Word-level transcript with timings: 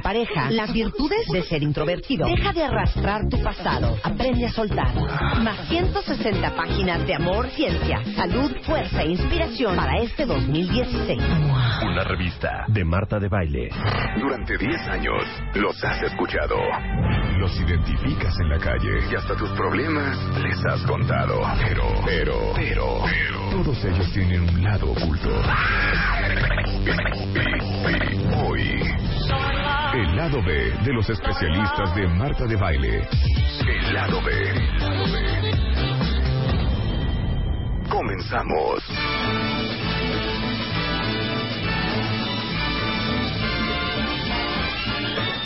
pareja. 0.00 0.50
Las 0.50 0.72
virtudes 0.72 1.26
de 1.32 1.42
ser 1.42 1.62
introvertido. 1.62 2.26
Deja 2.26 2.52
de 2.52 2.64
arrastrar 2.64 3.28
tu 3.28 3.42
pasado. 3.42 3.96
Aprende 4.02 4.46
a 4.46 4.52
soltar. 4.52 4.94
Más 5.42 5.68
160 5.68 6.54
páginas 6.54 7.06
de 7.06 7.14
amor, 7.14 7.48
ciencia, 7.50 8.02
salud, 8.16 8.52
fuerza 8.62 9.02
e 9.02 9.10
inspiración 9.10 9.76
para 9.76 9.98
este 10.02 10.26
2016. 10.26 11.20
Una 11.82 12.04
revista 12.04 12.64
de 12.68 12.84
Marta 12.84 13.18
de 13.18 13.28
Baile. 13.28 13.70
Durante 14.20 14.56
10 14.56 14.88
años 14.88 15.24
los 15.54 15.82
has 15.84 16.02
escuchado. 16.02 16.56
Los 17.38 17.58
identificas 17.60 18.34
en 18.40 18.48
la 18.50 18.58
calle 18.58 18.98
y 19.10 19.14
hasta 19.14 19.34
tus 19.36 19.50
problemas 19.50 20.16
les 20.42 20.64
has 20.66 20.82
contado. 20.82 21.40
Pero, 21.58 21.84
pero, 22.04 22.52
pero, 22.54 23.02
pero, 23.04 23.62
todos 23.62 23.84
ellos 23.84 24.12
tienen 24.12 24.42
un 24.48 24.62
lado 24.62 24.90
oculto. 24.90 25.30
Y 26.82 28.34
hoy, 28.34 28.80
el 29.94 30.16
lado 30.16 30.40
B 30.42 30.72
de 30.84 30.92
los 30.92 31.08
especialistas 31.10 31.94
de 31.96 32.06
Marta 32.06 32.46
de 32.46 32.54
Baile. 32.54 33.08
El 33.66 33.92
lado 33.92 34.22
B. 34.22 34.32
Comenzamos. 37.88 38.84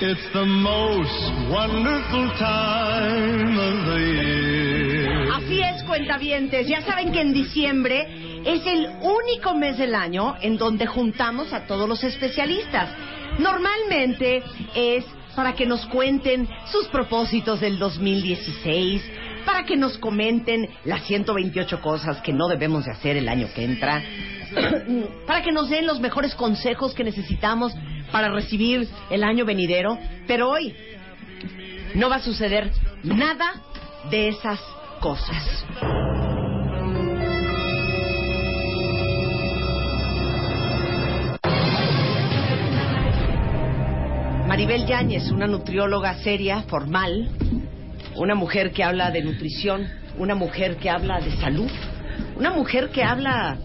It's 0.02 0.32
the 0.34 0.44
most 0.44 1.32
wonderful 1.50 2.30
time 2.38 3.56
of 3.56 3.86
the 3.86 3.98
year. 3.98 5.32
Así 5.32 5.62
es, 5.62 5.82
cuentavientes. 5.84 6.68
Ya 6.68 6.82
saben 6.82 7.12
que 7.12 7.22
en 7.22 7.32
diciembre 7.32 8.42
es 8.44 8.66
el 8.66 8.90
único 9.00 9.54
mes 9.54 9.78
del 9.78 9.94
año 9.94 10.34
en 10.42 10.58
donde 10.58 10.86
juntamos 10.86 11.54
a 11.54 11.66
todos 11.66 11.88
los 11.88 12.04
especialistas. 12.04 12.90
Normalmente 13.38 14.42
es 14.74 15.04
para 15.34 15.54
que 15.54 15.66
nos 15.66 15.84
cuenten 15.86 16.48
sus 16.70 16.86
propósitos 16.88 17.60
del 17.60 17.78
2016, 17.78 19.02
para 19.44 19.64
que 19.64 19.76
nos 19.76 19.98
comenten 19.98 20.68
las 20.84 21.04
128 21.04 21.80
cosas 21.80 22.20
que 22.20 22.32
no 22.32 22.48
debemos 22.48 22.84
de 22.84 22.92
hacer 22.92 23.16
el 23.16 23.28
año 23.28 23.48
que 23.54 23.64
entra, 23.64 24.02
para 25.26 25.42
que 25.42 25.52
nos 25.52 25.68
den 25.68 25.86
los 25.86 26.00
mejores 26.00 26.34
consejos 26.34 26.94
que 26.94 27.04
necesitamos 27.04 27.74
para 28.12 28.28
recibir 28.28 28.88
el 29.10 29.24
año 29.24 29.44
venidero. 29.44 29.98
Pero 30.26 30.50
hoy 30.50 30.74
no 31.94 32.08
va 32.08 32.16
a 32.16 32.20
suceder 32.20 32.70
nada 33.02 33.62
de 34.10 34.28
esas 34.28 34.60
cosas. 35.00 35.64
Maribel 44.54 44.86
Yáñez, 44.86 45.32
una 45.32 45.48
nutrióloga 45.48 46.14
seria, 46.18 46.62
formal, 46.68 47.28
una 48.14 48.36
mujer 48.36 48.70
que 48.70 48.84
habla 48.84 49.10
de 49.10 49.20
nutrición, 49.20 49.88
una 50.16 50.36
mujer 50.36 50.76
que 50.76 50.88
habla 50.88 51.18
de 51.18 51.32
salud, 51.38 51.68
una 52.36 52.52
mujer 52.52 52.90
que 52.90 53.02
habla 53.02 53.58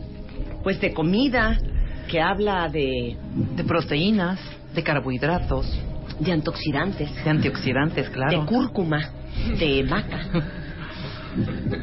pues 0.64 0.82
de 0.82 0.92
comida, 0.92 1.60
que 2.08 2.20
habla 2.20 2.68
de, 2.70 3.16
De 3.56 3.64
proteínas, 3.64 4.40
de 4.74 4.82
carbohidratos, 4.82 5.72
de 6.20 6.32
antioxidantes, 6.32 7.24
de 7.24 7.30
antioxidantes, 7.30 8.10
claro. 8.10 8.40
de 8.40 8.46
cúrcuma, 8.48 9.12
de 9.60 9.84
maca. 9.84 10.26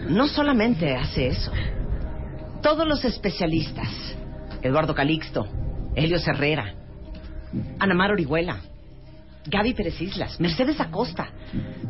No 0.08 0.26
solamente 0.26 0.96
hace 0.96 1.28
eso. 1.28 1.52
Todos 2.60 2.88
los 2.88 3.04
especialistas, 3.04 3.88
Eduardo 4.62 4.96
Calixto, 4.96 5.46
Helio 5.94 6.18
Herrera, 6.26 6.74
Anamar 7.78 8.10
Orihuela, 8.10 8.58
Gaby 9.46 9.74
Pérez 9.74 10.00
Islas, 10.00 10.40
Mercedes 10.40 10.80
Acosta, 10.80 11.28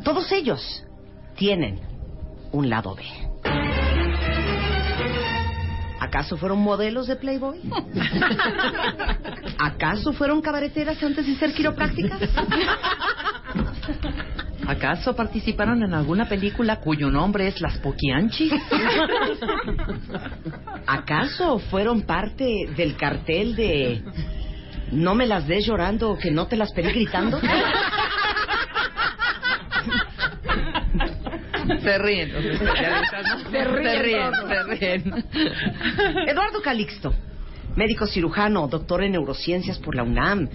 todos 0.04 0.30
ellos 0.32 0.84
tienen 1.36 1.80
un 2.52 2.68
lado 2.68 2.94
B. 2.94 3.02
¿Acaso 5.98 6.36
fueron 6.36 6.60
modelos 6.60 7.06
de 7.06 7.16
Playboy? 7.16 7.60
¿Acaso 9.58 10.12
fueron 10.12 10.40
cabareteras 10.40 11.02
antes 11.02 11.26
de 11.26 11.34
ser 11.36 11.52
quiroprácticas? 11.52 12.20
¿Acaso 14.66 15.14
participaron 15.14 15.82
en 15.82 15.94
alguna 15.94 16.28
película 16.28 16.80
cuyo 16.80 17.10
nombre 17.10 17.48
es 17.48 17.60
Las 17.60 17.78
Poquianchis? 17.78 18.52
¿Acaso 20.86 21.58
fueron 21.58 22.02
parte 22.02 22.68
del 22.76 22.96
cartel 22.96 23.54
de 23.56 24.02
No 24.92 25.14
me 25.14 25.26
las 25.26 25.46
des 25.46 25.66
llorando 25.66 26.16
que 26.16 26.30
no 26.30 26.46
te 26.46 26.56
las 26.56 26.72
pedí 26.72 26.90
gritando? 26.90 27.40
Se 31.82 31.98
ríen 31.98 32.30
especialistas, 32.30 33.24
¿no? 33.26 33.50
Se 33.50 33.64
ríen 33.64 33.86
se 33.86 34.02
ríen, 34.02 34.30
se 34.48 34.62
ríen. 34.64 35.24
Eduardo 36.28 36.62
Calixto, 36.62 37.14
médico 37.76 38.06
cirujano, 38.06 38.68
doctor 38.68 39.02
en 39.02 39.12
neurociencias 39.12 39.78
por 39.78 39.94
la 39.94 40.02
UNAM. 40.02 40.48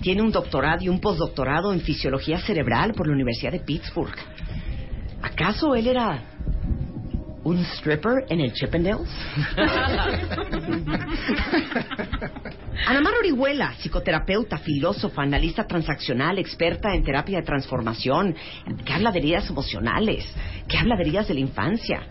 Tiene 0.00 0.22
un 0.22 0.30
doctorado 0.30 0.84
y 0.84 0.88
un 0.88 1.00
postdoctorado 1.00 1.72
en 1.72 1.80
fisiología 1.80 2.38
cerebral 2.40 2.92
por 2.92 3.06
la 3.06 3.14
Universidad 3.14 3.52
de 3.52 3.60
Pittsburgh. 3.60 4.14
¿Acaso 5.22 5.74
él 5.74 5.88
era 5.88 6.22
un 7.44 7.64
stripper 7.64 8.24
en 8.28 8.40
el 8.40 8.52
Chippendales? 8.52 9.08
Anamar 12.86 13.14
Orihuela, 13.20 13.74
psicoterapeuta, 13.78 14.58
filósofa, 14.58 15.22
analista 15.22 15.66
transaccional, 15.66 16.38
experta 16.38 16.94
en 16.94 17.04
terapia 17.04 17.38
de 17.38 17.44
transformación, 17.44 18.34
que 18.84 18.92
habla 18.92 19.10
de 19.10 19.18
heridas 19.18 19.48
emocionales, 19.50 20.24
que 20.68 20.78
habla 20.78 20.96
de 20.96 21.02
heridas 21.02 21.28
de 21.28 21.34
la 21.34 21.40
infancia. 21.40 22.02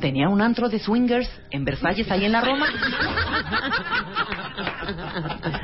Tenía 0.00 0.28
un 0.28 0.40
antro 0.40 0.68
de 0.68 0.78
swingers 0.78 1.28
en 1.50 1.64
Versalles, 1.64 2.10
ahí 2.10 2.24
en 2.24 2.32
la 2.32 2.40
Roma. 2.40 2.66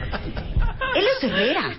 Elio 1.00 1.10
Herrera, 1.34 1.70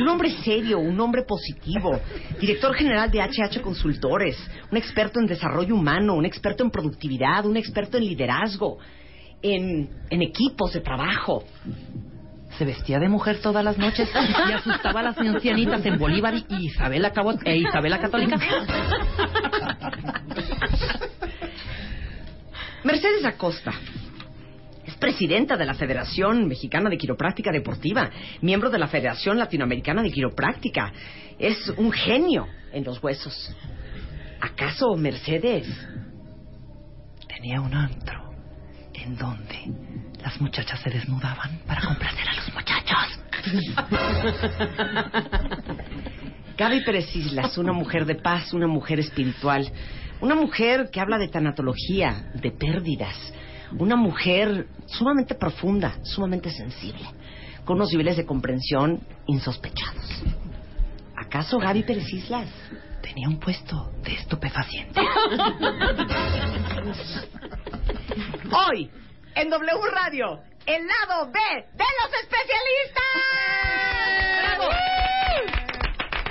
un 0.00 0.08
hombre 0.08 0.30
serio, 0.42 0.78
un 0.78 0.98
hombre 1.00 1.22
positivo, 1.22 2.00
director 2.40 2.74
general 2.74 3.10
de 3.10 3.20
HH 3.20 3.60
Consultores, 3.62 4.36
un 4.70 4.76
experto 4.76 5.20
en 5.20 5.26
desarrollo 5.26 5.74
humano, 5.74 6.14
un 6.14 6.26
experto 6.26 6.62
en 6.64 6.70
productividad, 6.70 7.46
un 7.46 7.56
experto 7.56 7.96
en 7.96 8.04
liderazgo, 8.06 8.78
en, 9.42 9.88
en 10.10 10.22
equipos 10.22 10.72
de 10.72 10.80
trabajo. 10.80 11.44
Se 12.58 12.64
vestía 12.64 12.98
de 12.98 13.08
mujer 13.08 13.40
todas 13.42 13.62
las 13.62 13.76
noches 13.76 14.08
y 14.48 14.52
asustaba 14.52 15.00
a 15.00 15.02
las 15.02 15.18
ancianitas 15.18 15.84
en 15.84 15.98
Bolívar 15.98 16.34
y 16.48 16.66
Isabel 16.66 17.02
la, 17.02 17.12
Cabo- 17.12 17.34
e 17.44 17.56
Isabel 17.58 17.90
la 17.90 18.00
Católica. 18.00 18.38
Mercedes 22.84 23.24
Acosta. 23.24 23.72
Es 24.86 24.94
presidenta 24.96 25.56
de 25.56 25.66
la 25.66 25.74
Federación 25.74 26.46
Mexicana 26.46 26.88
de 26.88 26.96
Quiropráctica 26.96 27.50
Deportiva, 27.50 28.08
miembro 28.40 28.70
de 28.70 28.78
la 28.78 28.86
Federación 28.86 29.36
Latinoamericana 29.36 30.00
de 30.00 30.12
Quiropráctica. 30.12 30.92
Es 31.38 31.68
un 31.76 31.90
genio 31.90 32.46
en 32.72 32.84
los 32.84 33.02
huesos. 33.02 33.52
¿Acaso 34.40 34.94
Mercedes? 34.96 35.66
Tenía 37.26 37.60
un 37.60 37.74
antro 37.74 38.30
en 38.94 39.16
donde 39.16 39.58
las 40.22 40.40
muchachas 40.40 40.80
se 40.80 40.90
desnudaban 40.90 41.58
para 41.66 41.82
complacer 41.82 42.28
a 42.28 42.34
los 42.34 42.54
muchachos. 42.54 43.18
Gaby 46.56 46.84
Pérez 46.84 47.14
Islas, 47.14 47.58
una 47.58 47.72
mujer 47.72 48.06
de 48.06 48.14
paz, 48.14 48.54
una 48.54 48.66
mujer 48.66 48.98
espiritual, 49.00 49.70
una 50.20 50.34
mujer 50.34 50.88
que 50.92 51.00
habla 51.00 51.18
de 51.18 51.28
tanatología, 51.28 52.30
de 52.34 52.50
pérdidas, 52.52 53.16
una 53.78 53.96
mujer 53.96 54.66
sumamente 54.86 55.34
profunda, 55.34 55.98
sumamente 56.02 56.50
sensible, 56.50 57.04
con 57.64 57.76
unos 57.76 57.90
niveles 57.90 58.16
de 58.16 58.26
comprensión 58.26 59.00
insospechados. 59.26 60.22
¿Acaso 61.16 61.58
Gaby 61.58 61.82
Pérez 61.82 62.12
Islas 62.12 62.48
Tenía 63.06 63.28
un 63.28 63.38
puesto 63.38 63.92
de 64.02 64.14
estupefaciente. 64.14 65.00
Hoy, 68.52 68.90
en 69.36 69.48
W 69.48 69.80
Radio, 69.92 70.40
el 70.66 70.82
lado 70.84 71.30
B 71.30 71.38
de 71.72 71.84
los 71.84 72.12
especialistas. 72.22 73.85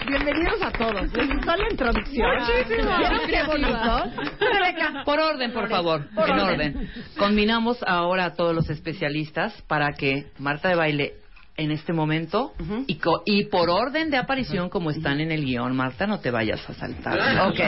Bienvenidos 0.08 0.62
a 0.62 0.72
todos. 0.72 1.12
¿Les 1.14 1.28
gustó 1.28 1.56
la 1.56 1.70
introducción? 1.72 2.30
¿Vieron 2.68 3.20
qué 3.28 3.44
bonito? 3.44 4.12
Rebeca. 4.40 5.04
Por 5.04 5.20
orden, 5.20 5.52
por 5.54 5.70
favor. 5.70 6.08
Por 6.14 6.30
en 6.30 6.40
orden. 6.40 6.76
orden. 6.78 6.90
Combinamos 7.18 7.78
ahora 7.86 8.26
a 8.26 8.34
todos 8.34 8.54
los 8.54 8.70
especialistas 8.70 9.60
para 9.64 9.94
que 9.94 10.28
Marta 10.38 10.70
de 10.70 10.76
Baile 10.76 11.14
en 11.58 11.72
este 11.72 11.94
momento 11.94 12.54
y, 12.88 12.96
co- 12.96 13.24
y 13.26 13.46
por 13.46 13.70
orden 13.70 14.10
de 14.10 14.18
aparición 14.18 14.70
como 14.70 14.92
están 14.92 15.22
en 15.22 15.32
el 15.32 15.46
guion, 15.46 15.76
Marta, 15.76 16.06
no 16.06 16.20
te 16.20 16.30
vayas 16.32 16.68
a 16.70 16.74
saltar. 16.74 17.18
Ok, 17.48 17.60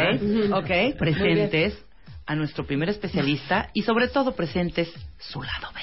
ok. 0.63 0.97
Presentes 0.97 1.85
a 2.25 2.35
nuestro 2.35 2.65
primer 2.65 2.89
especialista 2.89 3.69
y 3.73 3.81
sobre 3.83 4.09
todo 4.09 4.35
presentes 4.35 4.93
su 5.17 5.41
lado 5.41 5.69
B. 5.73 5.81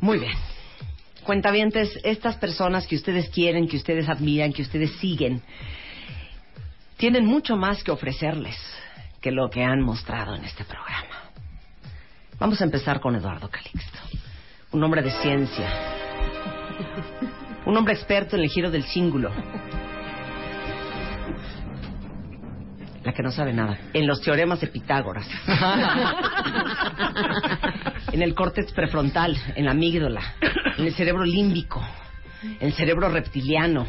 Muy 0.00 0.18
bien. 0.18 0.34
Cuentavientes, 1.26 1.98
estas 2.04 2.36
personas 2.36 2.86
que 2.86 2.94
ustedes 2.94 3.28
quieren, 3.30 3.66
que 3.66 3.76
ustedes 3.76 4.08
admiran, 4.08 4.52
que 4.52 4.62
ustedes 4.62 4.92
siguen, 5.00 5.42
tienen 6.96 7.26
mucho 7.26 7.56
más 7.56 7.82
que 7.82 7.90
ofrecerles 7.90 8.56
que 9.20 9.32
lo 9.32 9.50
que 9.50 9.64
han 9.64 9.80
mostrado 9.80 10.36
en 10.36 10.44
este 10.44 10.64
programa. 10.64 11.32
Vamos 12.38 12.60
a 12.60 12.64
empezar 12.64 13.00
con 13.00 13.16
Eduardo 13.16 13.48
Calixto, 13.48 13.98
un 14.70 14.84
hombre 14.84 15.02
de 15.02 15.10
ciencia, 15.10 15.68
un 17.64 17.76
hombre 17.76 17.94
experto 17.94 18.36
en 18.36 18.42
el 18.42 18.48
giro 18.48 18.70
del 18.70 18.84
cíngulo, 18.84 19.32
la 23.02 23.12
que 23.12 23.22
no 23.24 23.32
sabe 23.32 23.52
nada, 23.52 23.80
en 23.92 24.06
los 24.06 24.20
teoremas 24.20 24.60
de 24.60 24.68
Pitágoras, 24.68 25.26
en 28.12 28.22
el 28.22 28.34
córtex 28.34 28.72
prefrontal, 28.72 29.36
en 29.54 29.64
la 29.64 29.72
amígdala, 29.72 30.20
en 30.78 30.86
el 30.86 30.94
cerebro 30.94 31.24
límbico, 31.24 31.82
en 32.42 32.68
el 32.68 32.72
cerebro 32.72 33.08
reptiliano. 33.08 33.86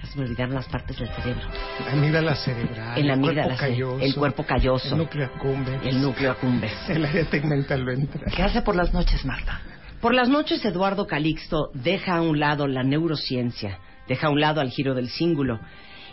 Ya 0.00 0.06
se 0.10 0.18
me 0.18 0.24
olvidaron 0.24 0.54
las 0.54 0.66
partes 0.66 0.98
del 0.98 1.08
cerebro. 1.08 1.42
La 1.86 1.92
amígdala 1.92 2.34
cerebral, 2.36 2.98
En 2.98 3.06
la 3.06 3.14
el 3.14 3.18
amígdala, 3.18 3.56
cuerpo 3.56 3.56
sí. 3.56 3.70
calloso, 3.72 4.04
El 4.04 4.14
cuerpo 4.14 4.42
calloso. 4.44 4.88
el 4.92 4.98
núcleo 4.98 5.26
accumbens, 5.26 5.86
El 5.86 6.02
núcleo 6.02 6.30
accumbens. 6.32 6.90
el 6.90 7.04
área 7.04 7.24
tegmental 7.24 7.84
ventral. 7.84 8.32
¿Qué 8.34 8.42
hace 8.42 8.62
por 8.62 8.76
las 8.76 8.92
noches, 8.92 9.24
Marta? 9.24 9.60
Por 10.00 10.14
las 10.14 10.28
noches, 10.28 10.62
Eduardo 10.64 11.06
Calixto 11.06 11.70
deja 11.72 12.16
a 12.16 12.20
un 12.22 12.38
lado 12.38 12.66
la 12.66 12.82
neurociencia, 12.82 13.78
deja 14.06 14.26
a 14.26 14.30
un 14.30 14.40
lado 14.40 14.60
al 14.60 14.68
giro 14.70 14.94
del 14.94 15.08
cíngulo 15.08 15.58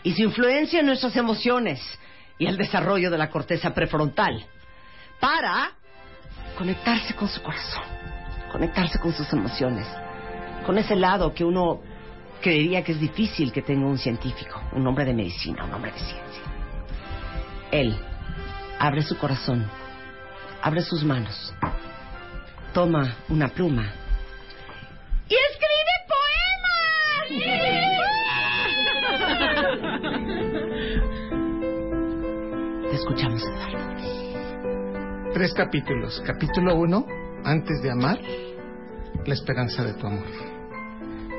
y 0.04 0.14
su 0.14 0.22
influencia 0.22 0.80
en 0.80 0.86
nuestras 0.86 1.16
emociones 1.18 1.82
y 2.40 2.46
el 2.48 2.56
desarrollo 2.58 3.12
de 3.12 3.18
la 3.18 3.30
corteza 3.30 3.74
prefrontal 3.74 4.46
para 5.20 5.72
conectarse 6.58 7.16
con 7.16 7.28
su 7.28 7.42
corazón, 7.42 7.84
conectarse 8.52 9.00
con 9.00 9.14
sus 9.14 9.32
emociones, 9.34 9.88
con 10.66 10.78
ese 10.78 10.96
lado 10.96 11.34
que 11.34 11.44
uno 11.44 11.82
creería 12.42 12.84
que 12.84 12.92
es 12.94 13.00
difícil 13.00 13.52
que 13.52 13.62
tenga 13.62 13.86
un 13.86 13.98
científico, 13.98 14.62
un 14.74 14.86
hombre 14.88 15.06
de 15.06 15.14
medicina, 15.14 15.64
un 15.64 15.74
hombre 15.74 15.92
de 15.92 16.00
ciencia. 16.00 16.44
Él 17.72 17.98
abre 18.80 19.02
su 19.04 19.18
corazón, 19.18 19.66
abre 20.62 20.82
sus 20.82 21.04
manos, 21.04 21.54
toma 22.74 23.16
una 23.30 23.48
pluma 23.48 23.94
y 25.30 25.36
escribe 25.36 25.94
poemas. 26.10 27.62
Te 32.90 32.96
escuchamos, 32.98 33.42
Eduardo. 33.44 33.91
Tres 35.34 35.54
capítulos. 35.54 36.22
Capítulo 36.26 36.76
uno, 36.76 37.06
antes 37.46 37.82
de 37.82 37.90
amar, 37.90 38.20
la 39.26 39.34
esperanza 39.34 39.82
de 39.82 39.94
tu 39.94 40.06
amor. 40.06 40.28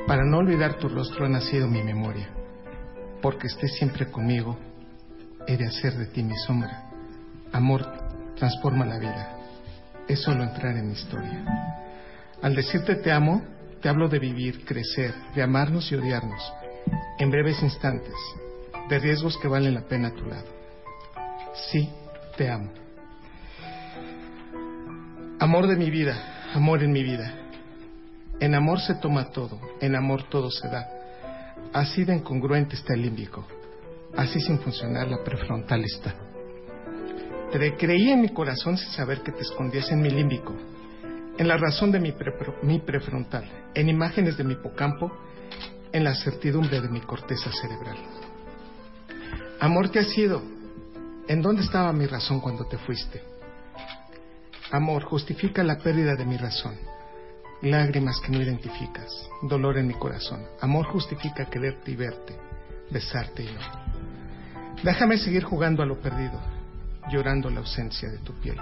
Para 0.07 0.25
no 0.25 0.39
olvidar 0.39 0.79
tu 0.79 0.89
rostro 0.89 1.27
ha 1.27 1.29
nacido 1.29 1.67
mi 1.67 1.83
memoria. 1.83 2.27
Porque 3.21 3.45
estés 3.45 3.75
siempre 3.75 4.07
conmigo, 4.07 4.57
he 5.45 5.57
de 5.57 5.67
hacer 5.67 5.93
de 5.93 6.07
ti 6.07 6.23
mi 6.23 6.35
sombra. 6.37 6.89
Amor 7.51 7.85
transforma 8.35 8.83
la 8.83 8.97
vida. 8.97 9.37
Es 10.07 10.21
solo 10.21 10.43
entrar 10.43 10.75
en 10.75 10.87
mi 10.87 10.93
historia. 10.93 11.45
Al 12.41 12.55
decirte 12.55 12.95
te 12.95 13.11
amo, 13.11 13.43
te 13.79 13.89
hablo 13.89 14.09
de 14.09 14.17
vivir, 14.17 14.65
crecer, 14.65 15.13
de 15.35 15.43
amarnos 15.43 15.91
y 15.91 15.95
odiarnos, 15.95 16.41
en 17.19 17.29
breves 17.29 17.61
instantes, 17.61 18.15
de 18.89 18.97
riesgos 18.97 19.37
que 19.37 19.47
valen 19.47 19.75
la 19.75 19.81
pena 19.81 20.07
a 20.07 20.13
tu 20.13 20.25
lado. 20.25 20.47
Sí, 21.69 21.87
te 22.35 22.49
amo. 22.49 22.82
Amor 25.43 25.67
de 25.67 25.75
mi 25.75 25.89
vida, 25.91 26.47
amor 26.53 26.81
en 26.83 26.93
mi 26.93 27.03
vida. 27.03 27.33
En 28.39 28.55
amor 28.55 28.79
se 28.79 28.95
toma 28.95 29.25
todo, 29.25 29.59
en 29.81 29.93
amor 29.93 30.23
todo 30.29 30.49
se 30.49 30.69
da. 30.69 30.87
Así 31.73 32.05
de 32.05 32.15
incongruente 32.15 32.77
está 32.77 32.93
el 32.93 33.01
límbico, 33.01 33.45
así 34.15 34.39
sin 34.39 34.57
funcionar 34.59 35.09
la 35.09 35.21
prefrontal 35.21 35.83
está. 35.83 36.15
Te 37.51 37.75
creí 37.75 38.09
en 38.11 38.21
mi 38.21 38.29
corazón 38.29 38.77
sin 38.77 38.89
saber 38.93 39.19
que 39.19 39.33
te 39.33 39.41
escondías 39.41 39.91
en 39.91 40.01
mi 40.01 40.09
límbico, 40.11 40.55
en 41.37 41.45
la 41.45 41.57
razón 41.57 41.91
de 41.91 41.99
mi, 41.99 42.13
pre- 42.13 42.31
mi 42.61 42.79
prefrontal, 42.79 43.43
en 43.73 43.89
imágenes 43.89 44.37
de 44.37 44.45
mi 44.45 44.53
hipocampo, 44.53 45.11
en 45.91 46.05
la 46.05 46.15
certidumbre 46.15 46.79
de 46.79 46.87
mi 46.87 47.01
corteza 47.01 47.51
cerebral. 47.51 47.97
Amor 49.59 49.89
te 49.89 49.99
ha 49.99 50.05
sido. 50.05 50.41
¿En 51.27 51.41
dónde 51.41 51.63
estaba 51.63 51.91
mi 51.91 52.05
razón 52.05 52.39
cuando 52.39 52.63
te 52.65 52.77
fuiste? 52.77 53.32
Amor 54.73 55.03
justifica 55.03 55.61
la 55.63 55.77
pérdida 55.77 56.15
de 56.15 56.25
mi 56.25 56.35
razón. 56.35 56.73
Lágrimas 57.61 58.19
que 58.19 58.31
no 58.31 58.41
identificas, 58.41 59.29
dolor 59.43 59.77
en 59.77 59.85
mi 59.85 59.93
corazón. 59.93 60.43
Amor 60.61 60.87
justifica 60.87 61.45
quererte 61.45 61.91
y 61.91 61.95
verte, 61.95 62.35
besarte 62.89 63.43
y 63.43 63.51
no. 63.53 63.61
Déjame 64.81 65.19
seguir 65.19 65.43
jugando 65.43 65.83
a 65.83 65.85
lo 65.85 66.01
perdido, 66.01 66.41
llorando 67.11 67.51
la 67.51 67.59
ausencia 67.59 68.09
de 68.09 68.17
tu 68.17 68.33
piel, 68.41 68.57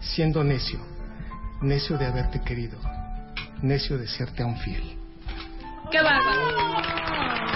siendo 0.00 0.42
necio, 0.42 0.80
necio 1.60 1.98
de 1.98 2.06
haberte 2.06 2.40
querido, 2.40 2.78
necio 3.60 3.98
de 3.98 4.08
serte 4.08 4.42
aún 4.42 4.56
fiel. 4.56 4.96
¡Qué 5.90 6.00
bárbaro! 6.00 7.49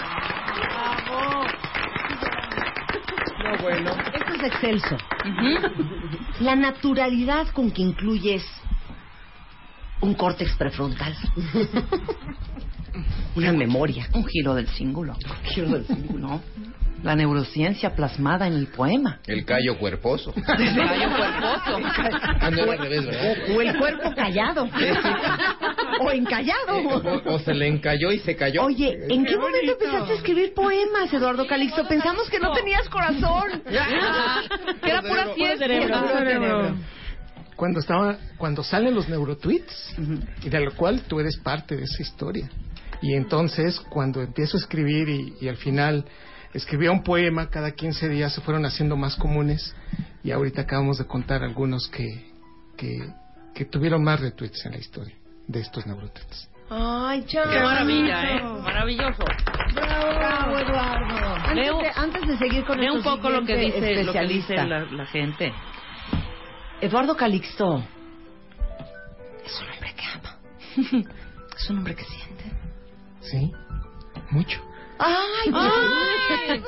Esto 3.54 4.34
es 4.34 4.42
excelso. 4.42 4.96
La 6.40 6.56
naturalidad 6.56 7.48
con 7.48 7.70
que 7.70 7.82
incluyes 7.82 8.44
un 10.00 10.14
córtex 10.14 10.56
prefrontal. 10.56 11.14
Una 13.36 13.52
memoria. 13.52 14.08
Un 14.12 14.24
giro 14.26 14.54
del 14.54 14.68
cíngulo. 14.68 15.16
giro 15.44 15.70
del 15.70 15.86
cíngulo. 15.86 16.40
La 17.04 17.14
neurociencia 17.14 17.94
plasmada 17.94 18.46
en 18.46 18.54
el 18.54 18.68
poema. 18.68 19.20
El 19.26 19.44
callo 19.44 19.78
cuerposo. 19.78 20.32
El 20.36 20.74
gallo 20.74 21.14
cuerposo. 21.14 21.78
Ah, 22.40 22.50
no 22.50 22.62
era 22.62 22.72
al 22.72 22.78
revés, 22.78 23.04
¿verdad? 23.04 23.36
O 23.54 23.60
el 23.60 23.76
cuerpo 23.76 24.10
callado. 24.16 24.66
o 26.00 26.10
encallado. 26.10 26.78
O, 26.78 27.34
o 27.34 27.38
se 27.40 27.52
le 27.52 27.68
encalló 27.68 28.10
y 28.10 28.20
se 28.20 28.34
cayó. 28.34 28.62
Oye, 28.64 28.98
¿en 29.10 29.22
qué 29.22 29.36
momento 29.36 29.72
empezaste 29.72 30.12
a 30.12 30.16
escribir 30.16 30.54
poemas, 30.54 31.12
Eduardo 31.12 31.46
Calixto? 31.46 31.86
Pensamos 31.86 32.30
que 32.30 32.40
no 32.40 32.52
tenías 32.54 32.88
corazón. 32.88 33.62
Que 34.82 34.90
era 34.90 35.02
pura 35.02 35.26
fiesta. 35.34 36.74
Cuando 37.54 37.80
estaba, 37.80 38.16
cuando 38.38 38.64
salen 38.64 38.94
los 38.94 39.10
neurotweets, 39.10 39.94
y 40.42 40.48
de 40.48 40.60
lo 40.60 40.72
cual 40.74 41.02
tú 41.02 41.20
eres 41.20 41.36
parte 41.36 41.76
de 41.76 41.84
esa 41.84 42.02
historia. 42.02 42.48
Y 43.02 43.14
entonces, 43.14 43.78
cuando 43.90 44.22
empiezo 44.22 44.56
a 44.56 44.60
escribir 44.60 45.10
y, 45.10 45.34
y 45.42 45.48
al 45.48 45.56
final 45.58 46.06
escribía 46.54 46.90
un 46.90 47.02
poema, 47.02 47.50
cada 47.50 47.72
15 47.72 48.08
días 48.08 48.32
se 48.32 48.40
fueron 48.40 48.64
haciendo 48.64 48.96
más 48.96 49.16
comunes 49.16 49.74
y 50.22 50.30
ahorita 50.30 50.62
acabamos 50.62 50.98
de 50.98 51.06
contar 51.06 51.42
algunos 51.42 51.88
que, 51.88 52.32
que, 52.76 53.12
que 53.54 53.64
tuvieron 53.66 54.02
más 54.02 54.20
retweets 54.20 54.64
en 54.66 54.72
la 54.72 54.78
historia 54.78 55.14
de 55.46 55.60
estos 55.60 55.86
neurotweets. 55.86 56.48
Ay, 56.70 57.24
ya. 57.28 57.42
Qué 57.42 57.60
maravilla, 57.60 58.36
¿eh? 58.36 58.42
Maravilloso. 58.42 59.22
Bravo, 59.74 60.58
Eduardo. 60.58 61.34
Antes, 61.34 61.54
Leo- 61.56 61.78
de, 61.78 61.90
antes 61.94 62.26
de 62.26 62.38
seguir 62.38 62.64
con 62.64 62.78
Ve 62.78 62.90
un 62.90 63.02
poco 63.02 63.28
lo 63.28 63.44
que 63.44 63.54
dice, 63.56 64.02
lo 64.04 64.12
que 64.12 64.20
dice 64.22 64.54
especialista. 64.54 64.66
la, 64.66 64.80
la 64.90 65.06
gente. 65.06 65.52
Eduardo 66.80 67.16
Calixto 67.16 67.84
es 69.44 69.60
un 69.60 69.70
hombre 69.70 69.94
que 69.94 70.04
ama. 70.06 70.38
es 71.56 71.70
un 71.70 71.78
hombre 71.78 71.94
que 71.94 72.04
siente. 72.04 72.44
Sí, 73.20 73.52
mucho. 74.30 74.60
¡Ay, 74.98 75.50
Ay, 75.52 76.62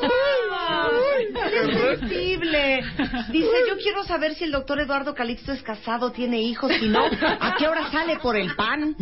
¡Es 1.52 1.98
sensible! 2.00 2.82
Dice, 3.30 3.48
yo 3.68 3.76
quiero 3.78 4.04
saber 4.04 4.34
si 4.34 4.44
el 4.44 4.50
doctor 4.52 4.80
Eduardo 4.80 5.14
Calixto 5.14 5.52
es 5.52 5.62
casado, 5.62 6.10
tiene 6.12 6.40
hijos, 6.40 6.72
si 6.78 6.88
no, 6.88 7.04
¿a 7.04 7.54
qué 7.58 7.68
hora 7.68 7.90
sale 7.90 8.16
por 8.18 8.36
el 8.36 8.54
pan? 8.56 8.94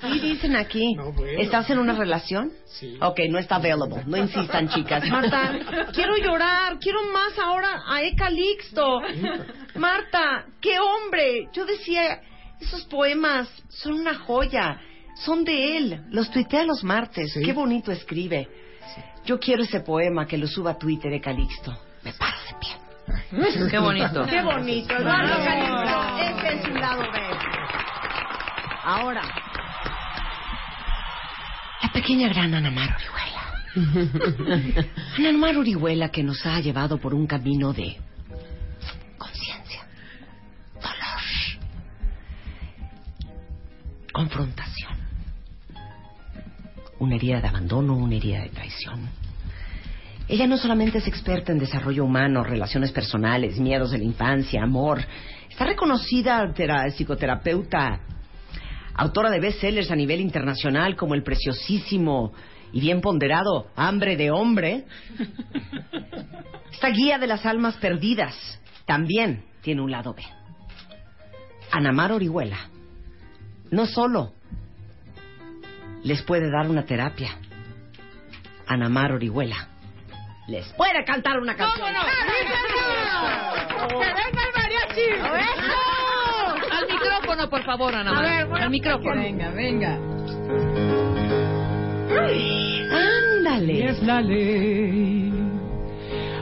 Sí, 0.00 0.20
dicen 0.20 0.56
aquí. 0.56 0.94
No, 0.94 1.12
bueno. 1.12 1.40
¿Estás 1.40 1.70
en 1.70 1.78
una 1.78 1.94
relación? 1.94 2.52
Sí. 2.66 2.98
Ok, 3.00 3.20
no 3.30 3.38
está 3.38 3.56
available. 3.56 4.02
No 4.06 4.16
insistan, 4.16 4.68
chicas. 4.68 5.08
Marta, 5.08 5.88
quiero 5.92 6.16
llorar. 6.16 6.78
Quiero 6.78 7.02
más 7.12 7.38
ahora 7.38 7.82
a 7.86 8.02
E. 8.02 8.14
Calixto. 8.16 9.00
Marta, 9.76 10.46
qué 10.60 10.78
hombre. 10.78 11.48
Yo 11.52 11.64
decía, 11.64 12.20
esos 12.60 12.84
poemas 12.86 13.48
son 13.68 13.94
una 13.94 14.14
joya. 14.16 14.80
Son 15.16 15.44
de 15.44 15.76
él. 15.76 16.04
Los 16.10 16.30
tuitea 16.30 16.64
los 16.64 16.82
martes. 16.84 17.32
Sí. 17.32 17.42
Qué 17.42 17.52
bonito 17.52 17.92
escribe. 17.92 18.48
Yo 19.24 19.38
quiero 19.38 19.62
ese 19.62 19.80
poema 19.80 20.26
que 20.26 20.36
lo 20.36 20.46
suba 20.46 20.72
a 20.72 20.78
Twitter 20.78 21.10
de 21.10 21.20
Calixto. 21.20 21.76
Me 22.02 22.12
paro 22.12 22.36
de 22.46 22.54
pie. 22.60 23.70
Qué 23.70 23.78
bonito. 23.78 24.26
Qué 24.26 24.42
bonito. 24.42 24.94
Eduardo 24.96 25.36
Calixto, 25.44 26.18
este 26.18 26.60
es 26.60 26.66
un 26.66 26.80
lado 26.80 27.02
B. 27.10 27.18
Ahora, 28.86 29.22
la 31.82 31.88
pequeña 31.92 32.28
gran 32.28 32.52
Anamar 32.52 32.94
Orihuela. 32.96 34.84
Anamar 35.18 35.56
Orihuela 35.56 36.10
que 36.10 36.22
nos 36.22 36.44
ha 36.44 36.60
llevado 36.60 36.98
por 36.98 37.14
un 37.14 37.26
camino 37.26 37.72
de 37.72 37.96
conciencia, 39.16 39.86
dolor, 40.74 41.22
confrontación. 44.12 44.92
Una 46.98 47.16
herida 47.16 47.40
de 47.40 47.48
abandono, 47.48 47.96
una 47.96 48.14
herida 48.14 48.42
de 48.42 48.50
traición. 48.50 49.08
Ella 50.28 50.46
no 50.46 50.56
solamente 50.56 50.98
es 50.98 51.06
experta 51.06 51.52
en 51.52 51.58
desarrollo 51.58 52.04
humano, 52.04 52.44
relaciones 52.44 52.92
personales, 52.92 53.58
miedos 53.58 53.90
de 53.90 53.98
la 53.98 54.04
infancia, 54.04 54.62
amor. 54.62 55.04
Está 55.50 55.66
reconocida 55.66 56.52
psicoterapeuta, 56.90 58.00
autora 58.94 59.30
de 59.30 59.40
bestsellers 59.40 59.90
a 59.90 59.96
nivel 59.96 60.20
internacional 60.20 60.96
como 60.96 61.14
el 61.14 61.22
preciosísimo 61.22 62.32
y 62.72 62.80
bien 62.80 63.00
ponderado 63.00 63.68
Hambre 63.76 64.16
de 64.16 64.30
Hombre. 64.30 64.84
Esta 66.72 66.88
guía 66.88 67.18
de 67.18 67.26
las 67.26 67.44
almas 67.44 67.76
perdidas 67.76 68.34
también 68.86 69.44
tiene 69.62 69.82
un 69.82 69.90
lado 69.90 70.14
B. 70.14 70.22
Anamar 71.70 72.12
Orihuela 72.12 72.70
no 73.70 73.86
solo 73.86 74.32
les 76.04 76.22
puede 76.22 76.50
dar 76.50 76.68
una 76.70 76.84
terapia. 76.84 77.30
Anamar 78.66 79.12
Orihuela 79.12 79.68
les 80.46 80.70
puede 80.74 81.04
cantar 81.04 81.38
una 81.38 81.56
canción. 81.56 81.88
¡Que 83.88 83.94
venga 83.94 84.42
el 84.44 84.52
mariachi! 84.54 85.08
Al 86.70 86.86
micrófono, 86.86 87.48
por 87.48 87.64
favor, 87.64 87.94
Ana. 87.94 88.12
María. 88.12 88.46
Al 88.64 88.70
micrófono. 88.70 89.22
Venga, 89.22 89.50
venga. 89.50 89.98
Ándale. 93.38 93.88
Es 93.88 94.02
la 94.02 94.20
ley. 94.20 95.32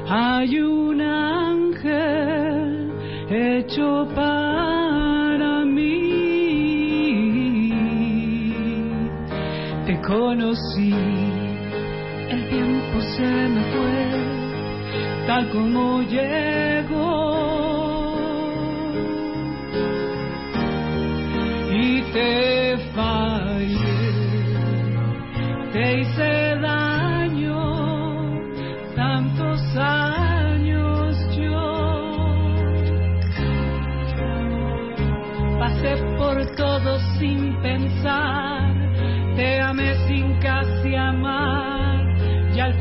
Hay 0.09 0.59
un 0.59 1.00
ángel 1.00 2.92
hecho 3.31 4.09
para 4.14 4.51
conocí, 10.12 10.92
el 12.28 12.49
tiempo 12.49 13.00
se 13.16 13.49
me 13.49 13.62
fue, 13.73 15.26
tal 15.26 15.49
como 15.50 16.02
llegó. 16.02 16.72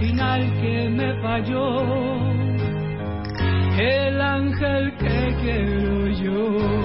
Final 0.01 0.41
que 0.59 0.89
me 0.89 1.13
falló. 1.21 1.67
El 3.77 4.19
ángel 4.19 4.93
que 4.97 5.35
quiero 5.41 6.07
yo 6.23 6.80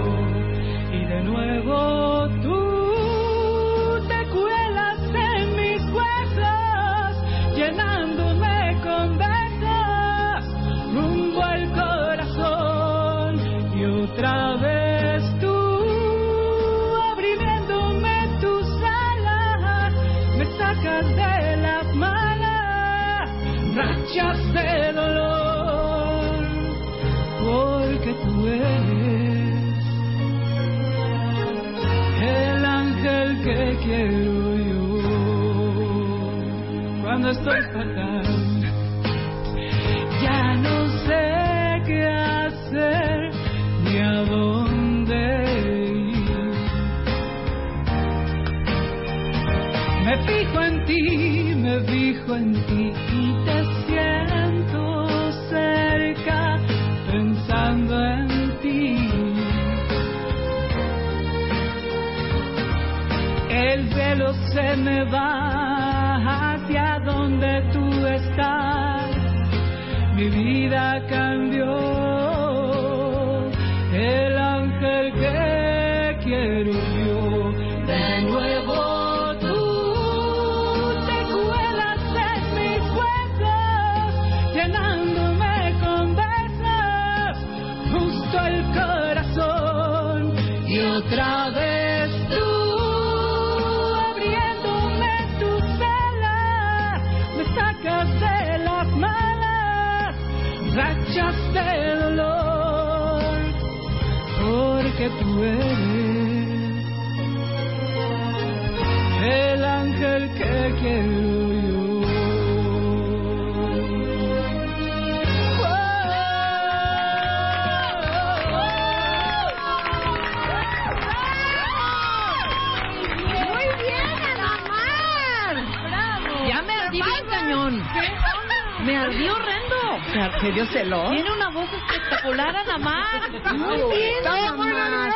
Tiene 131.10 131.32
una 131.32 131.50
voz 131.50 131.68
espectacular, 131.72 132.56
Ana 132.56 132.78
Mar. 132.78 133.30
Muy 133.56 133.96
bien, 133.96 134.26
Anamar. 134.26 135.12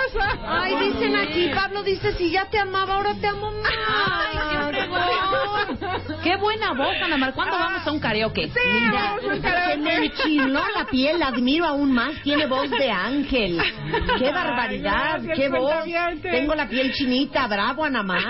Ay, 0.47 0.77
dicen 0.77 1.17
aquí, 1.17 1.51
Pablo 1.55 1.83
dice, 1.83 2.13
si 2.15 2.31
ya 2.31 2.47
te 2.47 2.59
amaba, 2.59 2.95
ahora 2.95 3.15
te 3.15 3.27
amo 3.27 3.51
más. 3.53 3.73
Ay, 3.89 4.39
favor! 4.89 6.21
¡Qué 6.23 6.37
buena 6.37 6.73
voz, 6.73 6.95
Ana 7.03 7.17
Mar! 7.17 7.33
¿Cuándo 7.35 7.57
vamos 7.59 7.87
a 7.87 7.91
un 7.91 8.01
karaoke? 8.01 8.51
Mira, 8.81 9.17
se 9.21 9.70
me 9.81 10.07
enchinó 10.07 10.61
la 10.75 10.85
piel, 10.91 11.19
la 11.19 11.29
admiro 11.29 11.65
aún 11.67 11.93
más. 11.93 12.15
Tiene 12.23 12.47
voz 12.47 12.71
de 12.71 12.91
ángel. 12.91 13.59
¡Qué 14.19 14.31
barbaridad! 14.33 15.21
gracias, 15.23 15.39
¡Qué 15.39 15.49
voz! 15.49 15.85
Tengo 16.23 16.55
la 16.55 16.69
piel 16.69 16.93
chinita, 16.93 17.47
bravo, 17.47 17.85
Anamar. 17.85 18.21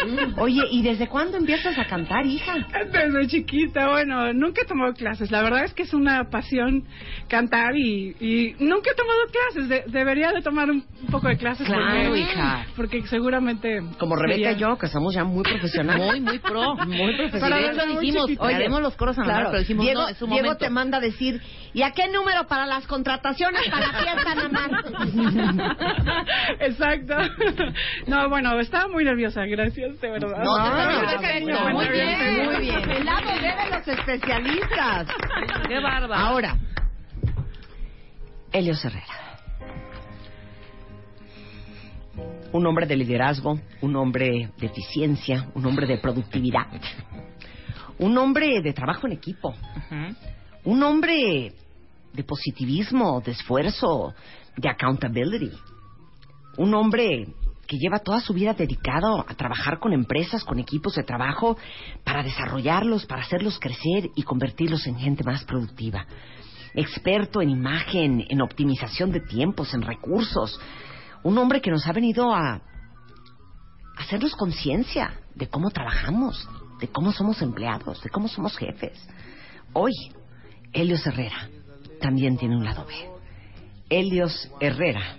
Oye, 0.38 0.62
¿y 0.70 0.82
desde 0.82 1.08
cuándo 1.08 1.36
empiezas 1.36 1.78
a 1.78 1.84
cantar, 1.86 2.24
hija? 2.26 2.54
Desde 2.92 3.26
chiquita, 3.28 3.88
bueno, 3.90 4.32
nunca 4.32 4.62
he 4.62 4.66
tomado 4.66 4.92
clases. 4.94 5.30
La 5.30 5.42
verdad 5.42 5.64
es 5.64 5.74
que 5.74 5.82
es 5.82 5.94
una 5.94 6.28
pasión 6.30 6.84
cantar 7.28 7.76
y, 7.76 8.14
y 8.20 8.54
nunca 8.58 8.90
he 8.90 8.94
tomado 8.94 9.20
clases. 9.30 9.68
De- 9.68 9.84
debería 9.86 10.32
de 10.32 10.42
tomar 10.42 10.70
un, 10.70 10.84
un 11.02 11.06
poco 11.10 11.28
de 11.28 11.36
clases. 11.36 11.66
Claro, 11.66 12.08
porque, 12.08 12.20
hija. 12.20 12.66
Porque 12.76 13.02
seguramente... 13.06 13.80
Como 13.98 14.16
Rebeca 14.16 14.34
sería- 14.34 14.52
y 14.52 14.56
yo, 14.56 14.78
que 14.78 14.88
somos 14.88 15.14
ya 15.14 15.24
muy 15.24 15.42
profesionales. 15.42 16.06
Muy, 16.06 16.20
muy 16.20 16.38
pro. 16.38 16.74
Muy 16.86 17.12
De 17.12 17.16
profesionales. 17.28 17.70
hecho, 17.76 17.86
dijimos, 18.00 18.30
Oye, 18.38 18.54
haremos 18.54 18.80
los 18.82 18.96
coros 18.96 19.18
a 19.18 19.22
Ana 19.22 19.32
Mar, 19.32 19.36
Claro, 19.42 19.50
pero 19.50 19.60
dijimos, 19.60 19.84
Diego, 19.84 20.00
no, 20.02 20.08
es 20.08 20.22
un 20.22 20.30
Diego 20.30 20.44
momento. 20.46 20.64
te 20.64 20.70
manda 20.70 20.91
a 20.96 21.00
decir, 21.00 21.40
¿y 21.72 21.82
a 21.82 21.92
qué 21.92 22.08
número 22.08 22.46
para 22.46 22.66
las 22.66 22.86
contrataciones 22.86 23.62
para 23.68 23.92
fiesta, 23.92 24.32
Anamar? 24.32 24.70
Exacto. 26.60 27.16
No, 28.06 28.28
bueno, 28.28 28.58
estaba 28.60 28.88
muy 28.88 29.04
nerviosa, 29.04 29.44
gracias, 29.46 30.00
de 30.00 30.10
verdad. 30.10 30.42
No, 30.42 30.58
no, 30.58 31.02
no, 31.02 31.20
cariño, 31.20 31.70
muy 31.70 31.88
bien, 31.88 32.44
muy 32.44 32.60
bien. 32.60 32.90
El 32.90 33.04
lado 33.04 33.26
B 33.26 33.40
de 33.40 33.70
los 33.70 33.88
especialistas. 33.88 35.08
¡Qué 35.68 35.80
bárbaro! 35.80 36.14
Ahora, 36.14 36.56
Helio 38.52 38.74
Herrera. 38.74 39.06
Un 42.52 42.66
hombre 42.66 42.86
de 42.86 42.96
liderazgo, 42.96 43.58
un 43.80 43.96
hombre 43.96 44.50
de 44.58 44.66
eficiencia, 44.66 45.48
un 45.54 45.64
hombre 45.64 45.86
de 45.86 45.96
productividad, 45.96 46.66
un 47.98 48.18
hombre 48.18 48.60
de 48.60 48.74
trabajo 48.74 49.06
en 49.06 49.14
equipo, 49.14 49.48
Ujú. 49.50 50.14
Un 50.64 50.82
hombre 50.82 51.52
de 52.12 52.24
positivismo, 52.24 53.20
de 53.20 53.32
esfuerzo, 53.32 54.14
de 54.56 54.68
accountability. 54.68 55.52
Un 56.58 56.74
hombre 56.74 57.26
que 57.66 57.78
lleva 57.78 58.00
toda 58.00 58.20
su 58.20 58.34
vida 58.34 58.52
dedicado 58.52 59.24
a 59.26 59.34
trabajar 59.34 59.78
con 59.78 59.92
empresas, 59.92 60.44
con 60.44 60.58
equipos 60.58 60.94
de 60.94 61.04
trabajo, 61.04 61.56
para 62.04 62.22
desarrollarlos, 62.22 63.06
para 63.06 63.22
hacerlos 63.22 63.58
crecer 63.58 64.10
y 64.14 64.22
convertirlos 64.22 64.86
en 64.86 64.98
gente 64.98 65.24
más 65.24 65.44
productiva. 65.44 66.06
Experto 66.74 67.40
en 67.40 67.50
imagen, 67.50 68.24
en 68.28 68.42
optimización 68.42 69.10
de 69.10 69.20
tiempos, 69.20 69.72
en 69.74 69.82
recursos. 69.82 70.60
Un 71.22 71.38
hombre 71.38 71.60
que 71.60 71.70
nos 71.70 71.86
ha 71.86 71.92
venido 71.92 72.34
a 72.34 72.60
hacernos 73.96 74.34
conciencia 74.36 75.20
de 75.34 75.48
cómo 75.48 75.70
trabajamos, 75.70 76.48
de 76.80 76.88
cómo 76.88 77.12
somos 77.12 77.40
empleados, 77.40 78.02
de 78.02 78.10
cómo 78.10 78.28
somos 78.28 78.56
jefes. 78.56 78.98
Hoy, 79.72 79.92
Helios 80.72 81.06
Herrera 81.06 81.48
también 82.00 82.38
tiene 82.38 82.56
un 82.56 82.64
lado 82.64 82.86
B. 82.86 82.94
Helios 83.90 84.50
Herrera, 84.58 85.18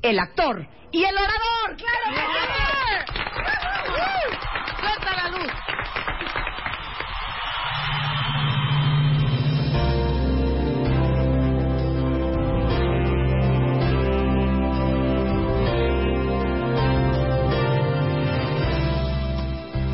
el 0.00 0.18
actor 0.18 0.66
y 0.90 1.04
el 1.04 1.14
orador, 1.14 1.76
claro 1.76 2.10
que. 2.10 3.12
¡Suelta 4.80 5.16
la 5.16 5.28
luz! 5.30 5.52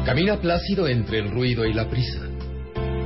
Camina 0.07 0.41
plácido 0.41 0.87
entre 0.89 1.19
el 1.19 1.31
ruido 1.31 1.65
y 1.65 1.73
la 1.73 1.89
prisa. 1.89 2.30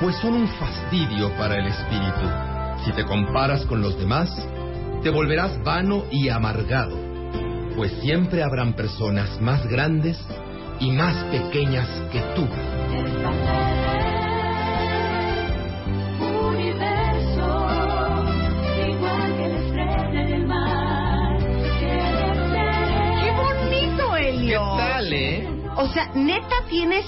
pues 0.00 0.16
son 0.16 0.34
un 0.34 0.48
fastidio 0.48 1.30
para 1.36 1.56
el 1.56 1.66
espíritu. 1.66 2.28
Si 2.84 2.92
te 2.92 3.04
comparas 3.04 3.64
con 3.66 3.80
los 3.80 3.98
demás, 3.98 4.30
te 5.02 5.10
volverás 5.10 5.62
vano 5.62 6.04
y 6.10 6.28
amargado, 6.28 6.96
pues 7.76 7.92
siempre 8.00 8.42
habrán 8.42 8.74
personas 8.74 9.40
más 9.40 9.66
grandes 9.66 10.18
y 10.80 10.90
más 10.90 11.14
pequeñas 11.24 11.88
que 12.10 12.20
tú. 12.34 12.46
¡Qué 23.20 23.30
bonito, 23.30 24.12
¿Qué 24.14 24.28
Helio! 24.30 24.60
tal, 24.76 25.12
eh? 25.12 25.48
O 25.76 25.86
sea, 25.88 26.10
neta 26.14 26.56
tienes 26.68 27.06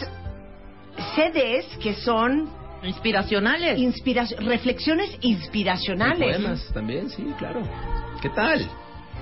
CDs 1.15 1.67
que 1.83 1.95
son 1.95 2.49
Inspiracionales. 2.87 3.79
inspira- 3.79 4.27
reflexiones 4.39 5.17
inspiracionales. 5.21 6.19
Poemas 6.37 6.71
también, 6.73 7.11
sí, 7.11 7.25
claro. 7.39 7.63
¿Qué 8.23 8.29
tal? 8.31 8.67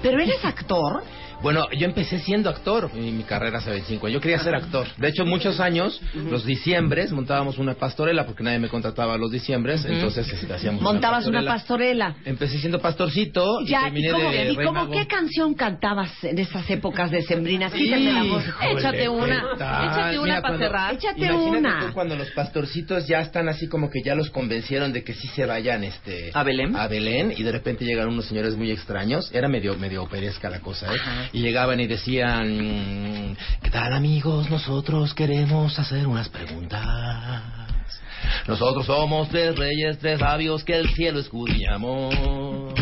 Pero 0.03 0.20
eres 0.20 0.44
actor. 0.44 1.03
Bueno, 1.42 1.66
yo 1.72 1.84
empecé 1.86 2.20
siendo 2.20 2.48
actor 2.48 2.90
y 2.94 2.98
mi 3.10 3.22
carrera 3.22 3.58
hace 3.58 3.70
25 3.70 4.06
años. 4.06 4.14
Yo 4.14 4.20
quería 4.20 4.38
ser 4.38 4.54
actor. 4.54 4.86
De 4.96 5.08
hecho, 5.08 5.26
muchos 5.26 5.60
años, 5.60 6.00
los 6.14 6.44
diciembres, 6.44 7.12
montábamos 7.12 7.58
una 7.58 7.74
pastorela 7.74 8.24
porque 8.24 8.42
nadie 8.42 8.58
me 8.58 8.68
contrataba 8.68 9.18
los 9.18 9.30
diciembres, 9.30 9.84
entonces 9.84 10.26
este, 10.32 10.52
hacíamos 10.52 10.80
Montabas 10.80 11.26
una 11.26 11.44
pastorela. 11.44 12.14
pastorela. 12.14 12.16
Empecé 12.24 12.58
siendo 12.58 12.78
pastorcito 12.80 13.60
y 13.60 13.66
Ya, 13.68 13.82
terminé 13.84 14.08
¿y 14.08 14.10
cómo, 14.12 14.30
de 14.30 14.52
y 14.52 14.56
cómo 14.56 14.90
qué 14.90 15.06
canción 15.06 15.54
cantabas 15.54 16.12
en 16.24 16.38
esas 16.38 16.68
épocas 16.70 17.10
de 17.10 17.22
sembrinas? 17.22 17.72
Quítame 17.72 18.12
la 18.12 18.22
voz. 18.24 18.44
Híjole, 18.46 18.72
Échate 18.80 19.08
una, 19.08 19.44
échate 19.54 20.18
una 20.18 20.34
para 20.36 20.40
cuando- 20.40 20.58
cerrar. 20.58 20.94
Échate 20.94 21.20
Imagínate 21.26 21.58
una. 21.58 21.86
tú 21.88 21.92
cuando 21.92 22.16
los 22.16 22.30
pastorcitos 22.30 23.06
ya 23.06 23.20
están 23.20 23.48
así 23.48 23.68
como 23.68 23.90
que 23.90 24.00
ya 24.02 24.14
los 24.14 24.30
convencieron 24.30 24.92
de 24.92 25.04
que 25.04 25.12
sí 25.12 25.28
se 25.28 25.44
vayan 25.44 25.84
este 25.84 26.30
¿A 26.32 26.42
Belén? 26.42 26.74
a 26.74 26.86
Belén 26.88 27.34
y 27.36 27.42
de 27.42 27.52
repente 27.52 27.84
llegan 27.84 28.08
unos 28.08 28.24
señores 28.26 28.56
muy 28.56 28.70
extraños, 28.70 29.30
era 29.34 29.48
medio 29.48 29.76
medio 29.76 30.02
operesca 30.04 30.48
la 30.48 30.60
cosa, 30.60 30.86
¿eh? 30.92 30.96
Ajá. 30.98 31.23
Y 31.32 31.40
llegaban 31.40 31.80
y 31.80 31.87
decían, 31.87 33.37
¿qué 33.62 33.70
tal 33.70 33.92
amigos? 33.92 34.50
Nosotros 34.50 35.14
queremos 35.14 35.78
hacer 35.78 36.06
unas 36.06 36.28
preguntas. 36.28 37.42
Nosotros 38.46 38.87
somos 38.87 39.28
tres 39.28 39.56
reyes, 39.56 39.98
tres 39.98 40.20
sabios 40.20 40.64
que 40.64 40.76
el 40.76 40.88
cielo 40.90 41.20
escudriñamos. 41.20 42.74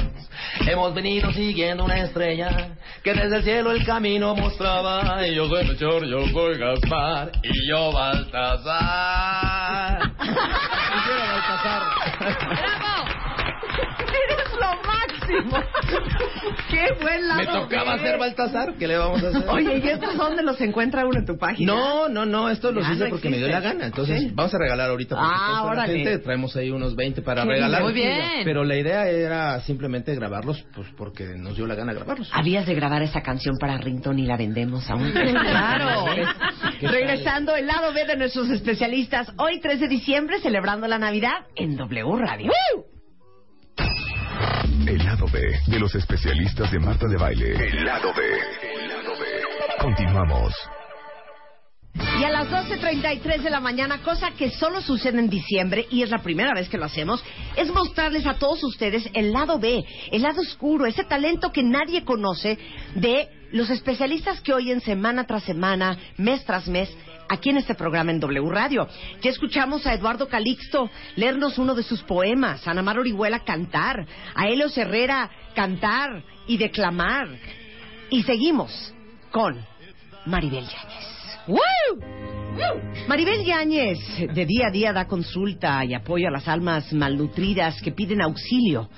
Hemos 0.66 0.94
venido 0.94 1.32
siguiendo 1.32 1.84
una 1.84 2.02
estrella 2.02 2.76
que 3.02 3.14
desde 3.14 3.36
el 3.36 3.42
cielo 3.42 3.72
el 3.72 3.84
camino 3.84 4.34
mostraba. 4.34 5.26
Y 5.26 5.34
yo 5.34 5.48
soy 5.48 5.66
Melchor, 5.66 6.06
yo 6.06 6.26
soy 6.28 6.58
Gaspar 6.58 7.32
y 7.42 7.68
yo 7.68 7.92
Baltasar. 7.92 9.32
Baltasar. 10.18 11.82
¡Eres 13.98 14.52
lo 14.52 14.76
máximo! 14.86 15.11
¡Qué 16.70 16.86
buen 17.00 17.28
lado 17.28 17.40
Me 17.40 17.46
tocaba 17.46 17.98
ser 17.98 18.18
Baltasar, 18.18 18.74
¿qué 18.78 18.86
le 18.88 18.96
vamos 18.98 19.22
a 19.22 19.28
hacer? 19.28 19.44
Oye, 19.48 19.78
¿y 19.84 19.88
estos 19.88 20.16
dónde 20.16 20.42
los 20.42 20.60
encuentra 20.60 21.04
uno 21.06 21.18
en 21.18 21.26
tu 21.26 21.36
página? 21.38 21.72
No, 21.72 22.08
no, 22.08 22.24
no, 22.26 22.48
esto 22.50 22.72
lo 22.72 22.80
Ya 22.82 22.92
hice 22.92 23.04
no 23.04 23.10
porque 23.10 23.28
me 23.30 23.38
dio 23.38 23.48
la 23.48 23.60
gana. 23.60 23.86
Entonces, 23.86 24.20
Sí. 24.20 24.30
vamos 24.34 24.54
a 24.54 24.58
regalar 24.58 24.90
ahorita 24.90 25.16
Ah, 25.18 25.64
órale. 25.64 25.94
gente. 25.94 26.18
Traemos 26.18 26.54
ahí 26.56 26.70
unos 26.70 26.94
20 26.96 27.22
para 27.22 27.42
Qué 27.42 27.48
regalar. 27.48 27.82
Muy 27.82 27.92
bien. 27.92 28.20
Pero 28.44 28.64
la 28.64 28.76
idea 28.76 29.08
era 29.08 29.60
simplemente 29.60 30.14
grabarlos, 30.14 30.64
pues 30.74 30.88
porque 30.96 31.24
nos 31.36 31.56
dio 31.56 31.66
la 31.66 31.74
gana 31.74 31.92
grabarlos. 31.92 32.30
Habías 32.32 32.66
de 32.66 32.74
grabar 32.74 33.02
esa 33.02 33.22
canción 33.22 33.56
para 33.58 33.76
Rington 33.78 34.18
y 34.18 34.26
la 34.26 34.36
vendemos 34.36 34.88
aún. 34.90 35.12
Claro. 35.52 36.06
Regresando 36.80 37.54
el 37.56 37.66
lado 37.66 37.92
B 37.92 38.04
de 38.06 38.16
nuestros 38.16 38.50
especialistas, 38.50 39.32
hoy 39.38 39.60
3 39.60 39.80
de 39.80 39.88
diciembre, 39.88 40.40
celebrando 40.40 40.86
la 40.88 40.98
Navidad 40.98 41.46
en 41.56 41.76
W 41.76 42.16
Radio. 42.18 42.52
El 44.86 45.04
lado 45.04 45.26
B 45.32 45.40
de 45.68 45.78
los 45.78 45.94
especialistas 45.94 46.70
de 46.72 46.80
Marta 46.80 47.06
de 47.06 47.16
Baile. 47.16 47.52
El 47.52 47.84
lado 47.84 48.12
B. 48.14 48.22
El 48.62 48.88
lado 48.88 49.12
B. 49.18 49.26
Continuamos. 49.80 50.52
Y 52.20 52.24
a 52.24 52.30
las 52.30 52.48
12.33 52.48 53.42
de 53.42 53.50
la 53.50 53.60
mañana, 53.60 54.02
cosa 54.02 54.32
que 54.32 54.50
solo 54.50 54.80
sucede 54.80 55.20
en 55.20 55.28
diciembre 55.28 55.86
y 55.90 56.02
es 56.02 56.10
la 56.10 56.18
primera 56.18 56.52
vez 56.52 56.68
que 56.68 56.78
lo 56.78 56.86
hacemos, 56.86 57.22
es 57.56 57.72
mostrarles 57.72 58.26
a 58.26 58.34
todos 58.34 58.62
ustedes 58.64 59.08
el 59.14 59.32
lado 59.32 59.58
B, 59.58 59.84
el 60.10 60.22
lado 60.22 60.40
oscuro, 60.40 60.86
ese 60.86 61.04
talento 61.04 61.52
que 61.52 61.62
nadie 61.62 62.04
conoce 62.04 62.58
de 62.96 63.28
los 63.52 63.70
especialistas 63.70 64.40
que 64.40 64.52
oyen 64.52 64.80
semana 64.80 65.26
tras 65.26 65.44
semana, 65.44 65.96
mes 66.16 66.44
tras 66.44 66.66
mes, 66.66 66.94
aquí 67.28 67.50
en 67.50 67.58
este 67.58 67.74
programa 67.74 68.10
en 68.10 68.20
W 68.20 68.50
Radio. 68.50 68.88
Ya 69.22 69.30
escuchamos 69.30 69.86
a 69.86 69.94
Eduardo 69.94 70.28
Calixto 70.28 70.90
leernos 71.16 71.58
uno 71.58 71.74
de 71.74 71.82
sus 71.82 72.02
poemas, 72.02 72.66
a 72.66 72.72
Ana 72.72 72.82
Mar 72.82 72.98
Orihuela 72.98 73.40
cantar, 73.40 74.06
a 74.34 74.48
Helios 74.48 74.76
Herrera 74.76 75.30
cantar 75.54 76.24
y 76.46 76.56
declamar. 76.56 77.28
Y 78.10 78.22
seguimos 78.22 78.92
con 79.30 79.64
Maribel 80.26 80.64
Yáñez. 80.64 81.12
Maribel 83.08 83.44
Yáñez 83.44 83.98
de 84.32 84.46
día 84.46 84.68
a 84.68 84.70
día 84.70 84.92
da 84.92 85.06
consulta 85.06 85.84
y 85.84 85.94
apoyo 85.94 86.28
a 86.28 86.30
las 86.30 86.46
almas 86.46 86.92
malnutridas 86.92 87.80
que 87.82 87.92
piden 87.92 88.22
auxilio. 88.22 88.88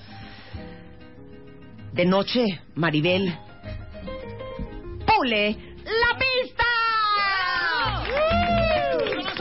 De 1.92 2.04
noche, 2.04 2.60
Maribel 2.74 3.32
la 5.22 6.18
pista. 6.18 6.64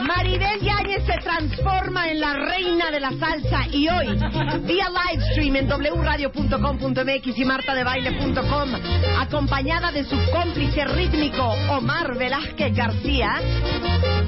Maribel 0.04 0.60
Yáñez 0.60 1.04
se 1.04 1.18
transforma 1.18 2.10
en 2.10 2.20
la 2.20 2.34
reina 2.34 2.90
de 2.92 3.00
la 3.00 3.10
salsa 3.18 3.66
y 3.72 3.88
hoy, 3.88 4.06
vía 4.66 4.88
live 4.88 5.22
stream 5.32 5.56
en 5.56 5.68
wradio.com.mx 5.68 7.38
y 7.38 7.44
martadebaile.com, 7.44 8.70
acompañada 9.18 9.90
de 9.90 10.04
su 10.04 10.16
cómplice 10.30 10.84
rítmico 10.84 11.42
Omar 11.70 12.16
Velázquez 12.16 12.74
García, 12.74 13.40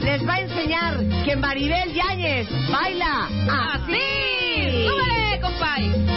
les 0.01 0.27
va 0.27 0.35
a 0.35 0.41
enseñar 0.41 0.99
que 1.25 1.37
Maribel 1.37 1.95
Yáñez 1.95 2.49
baila 2.71 3.29
así. 3.49 4.89
¡Súbele, 4.89 5.41
compay! 5.41 6.16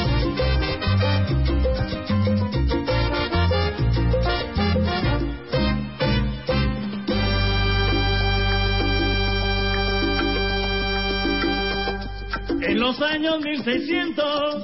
En 12.80 12.86
los 12.86 13.02
años 13.02 13.42
1600, 13.42 14.64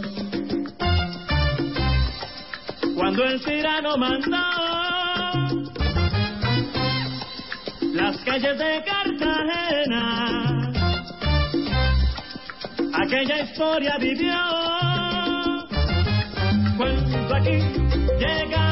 cuando 2.95 3.25
el 3.25 3.43
tirano 3.43 3.97
mandaba 3.97 5.51
las 7.82 8.17
calles 8.19 8.58
de 8.58 8.84
Cartagena, 8.86 10.71
aquella 13.04 13.41
historia 13.41 13.97
vivió. 13.97 14.38
Cuando 16.78 17.36
aquí 17.36 17.60
llegaban 18.17 18.64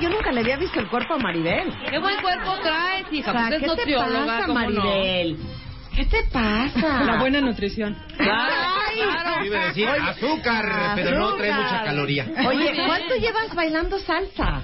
yo 0.00 0.08
nunca 0.08 0.32
le 0.32 0.40
había 0.40 0.56
visto 0.56 0.80
el 0.80 0.88
cuerpo 0.88 1.14
a 1.14 1.18
Maribel. 1.18 1.72
¡Qué 1.90 1.98
buen 1.98 2.20
cuerpo 2.20 2.54
traes, 2.62 3.06
hija! 3.12 3.30
O 3.30 3.34
sea, 3.34 3.48
Pues 3.48 3.62
es 3.62 3.68
¿qué 3.70 3.84
te 3.84 3.94
pasa. 3.96 4.46
Maribel? 4.48 5.36
¿Qué 5.94 6.04
te 6.06 6.22
pasa? 6.32 7.02
La 7.04 7.18
buena 7.18 7.40
nutrición. 7.40 7.96
Ay, 8.18 9.00
Iba 9.46 9.62
a 9.62 9.66
decir 9.68 9.88
azúcar, 9.88 10.92
pero 10.94 11.18
no 11.18 11.34
trae 11.34 11.52
mucha 11.52 11.82
caloría. 11.84 12.26
Oye, 12.46 12.72
¿cuánto 12.86 13.16
llevas 13.16 13.54
bailando 13.54 13.98
salsa? 13.98 14.62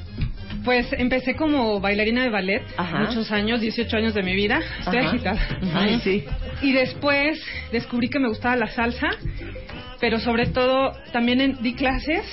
Pues 0.64 0.92
empecé 0.94 1.36
como 1.36 1.78
bailarina 1.80 2.22
de 2.24 2.30
ballet, 2.30 2.62
Ajá. 2.76 2.98
muchos 3.00 3.30
años, 3.30 3.60
18 3.60 3.96
años 3.98 4.14
de 4.14 4.22
mi 4.22 4.34
vida. 4.34 4.58
Estoy 4.80 4.98
Ajá. 4.98 5.08
agitada. 5.10 5.48
Ay, 5.74 6.00
sí. 6.02 6.24
Y 6.62 6.72
después 6.72 7.40
descubrí 7.70 8.08
que 8.08 8.18
me 8.18 8.28
gustaba 8.28 8.56
la 8.56 8.66
salsa, 8.68 9.08
pero 10.00 10.18
sobre 10.18 10.46
todo 10.46 10.92
también 11.12 11.40
en- 11.40 11.62
di 11.62 11.74
clases 11.74 12.24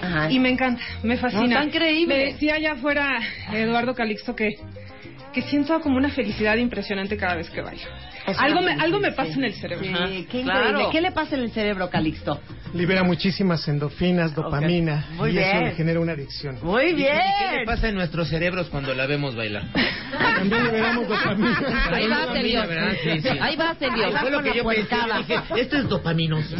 Ajá. 0.00 0.30
y 0.30 0.38
me 0.38 0.50
encanta, 0.50 0.82
me 1.02 1.16
fascina. 1.16 1.42
No, 1.42 1.48
está 1.48 1.64
increíble. 1.64 2.16
Me 2.16 2.24
decía 2.32 2.54
allá 2.54 2.72
afuera 2.72 3.18
Eduardo 3.52 3.94
Calixto 3.94 4.34
que, 4.34 4.58
que 5.32 5.42
siento 5.42 5.80
como 5.80 5.96
una 5.96 6.08
felicidad 6.10 6.56
impresionante 6.56 7.16
cada 7.16 7.34
vez 7.36 7.50
que 7.50 7.60
bailo. 7.60 7.82
O 8.26 8.34
sea, 8.34 8.42
algo 8.42 8.60
me, 8.60 8.74
sí, 8.74 8.80
algo 8.80 9.00
me 9.00 9.10
sí. 9.10 9.16
pasa 9.16 9.32
en 9.32 9.44
el 9.44 9.54
cerebro. 9.54 9.84
Sí, 9.86 10.26
qué 10.30 10.42
Claro. 10.42 10.60
increíble. 10.68 10.88
¿Qué 10.92 11.00
le 11.00 11.12
pasa 11.12 11.34
en 11.36 11.42
el 11.42 11.50
cerebro, 11.50 11.88
Calixto? 11.88 12.40
Libera 12.74 13.02
muchísimas 13.02 13.66
endorfinas, 13.68 14.34
dopamina. 14.34 15.06
Muy 15.12 15.30
y 15.30 15.38
eso 15.38 15.50
bien. 15.52 15.64
le 15.64 15.72
genera 15.74 16.00
una 16.00 16.12
adicción. 16.12 16.58
Muy 16.62 16.84
¿Y 16.90 16.94
bien. 16.94 17.16
qué 17.50 17.58
le 17.60 17.64
pasa 17.64 17.88
en 17.88 17.94
nuestros 17.94 18.28
cerebros 18.28 18.68
cuando 18.68 18.94
la 18.94 19.06
vemos 19.06 19.34
bailar? 19.34 19.64
También 20.36 20.64
liberamos 20.64 21.08
dopamina. 21.08 21.88
Ahí 21.90 22.08
va, 22.08 22.32
Celio. 22.34 22.66
¿verdad? 22.66 22.92
Sí, 23.02 23.20
sí. 23.22 23.28
Ahí 23.40 23.56
va, 23.56 23.72
va 23.72 24.20
Fue 24.20 24.30
lo 24.30 24.42
que 24.42 24.54
yo 24.54 24.64
pensé. 24.64 24.96
Dije, 25.18 25.40
esto 25.56 25.76
es 25.78 25.88
dopaminoso. 25.88 26.54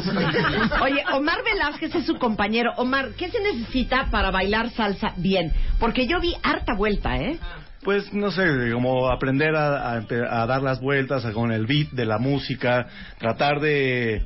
Oye, 0.83 1.05
Omar 1.13 1.43
Velázquez 1.45 1.95
es 1.95 2.07
su 2.07 2.15
compañero. 2.17 2.73
Omar, 2.77 3.11
¿qué 3.19 3.29
se 3.29 3.41
necesita 3.41 4.09
para 4.11 4.31
bailar 4.31 4.71
salsa 4.71 5.13
bien? 5.17 5.53
Porque 5.79 6.07
yo 6.07 6.21
vi 6.21 6.35
harta 6.43 6.75
vuelta, 6.75 7.17
¿eh? 7.17 7.39
Pues 7.83 8.13
no 8.13 8.31
sé, 8.31 8.71
como 8.73 9.09
aprender 9.09 9.55
a, 9.55 9.93
a 9.93 10.47
dar 10.47 10.63
las 10.63 10.81
vueltas 10.81 11.25
a- 11.25 11.33
con 11.33 11.53
el 11.53 11.67
beat 11.67 11.91
de 11.91 12.05
la 12.07 12.19
música, 12.19 12.87
tratar 13.19 13.61
de, 13.61 14.25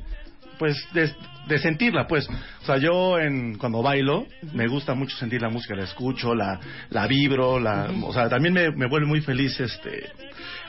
pues, 0.57 0.75
de, 0.93 1.11
de 1.47 1.59
sentirla, 1.59 2.07
pues. 2.07 2.27
O 2.29 2.65
sea, 2.65 2.77
yo 2.77 3.19
en, 3.19 3.55
cuando 3.57 3.81
bailo, 3.83 4.25
me 4.53 4.67
gusta 4.67 4.95
mucho 4.95 5.15
sentir 5.17 5.41
la 5.41 5.49
música, 5.49 5.75
la 5.75 5.83
escucho, 5.83 6.33
la, 6.33 6.59
la 6.89 7.05
vibro, 7.07 7.59
la, 7.59 7.89
o 8.03 8.11
sea, 8.11 8.27
también 8.27 8.53
me, 8.53 8.71
me 8.71 8.87
vuelve 8.87 9.05
muy 9.07 9.21
feliz, 9.21 9.59
este, 9.59 10.09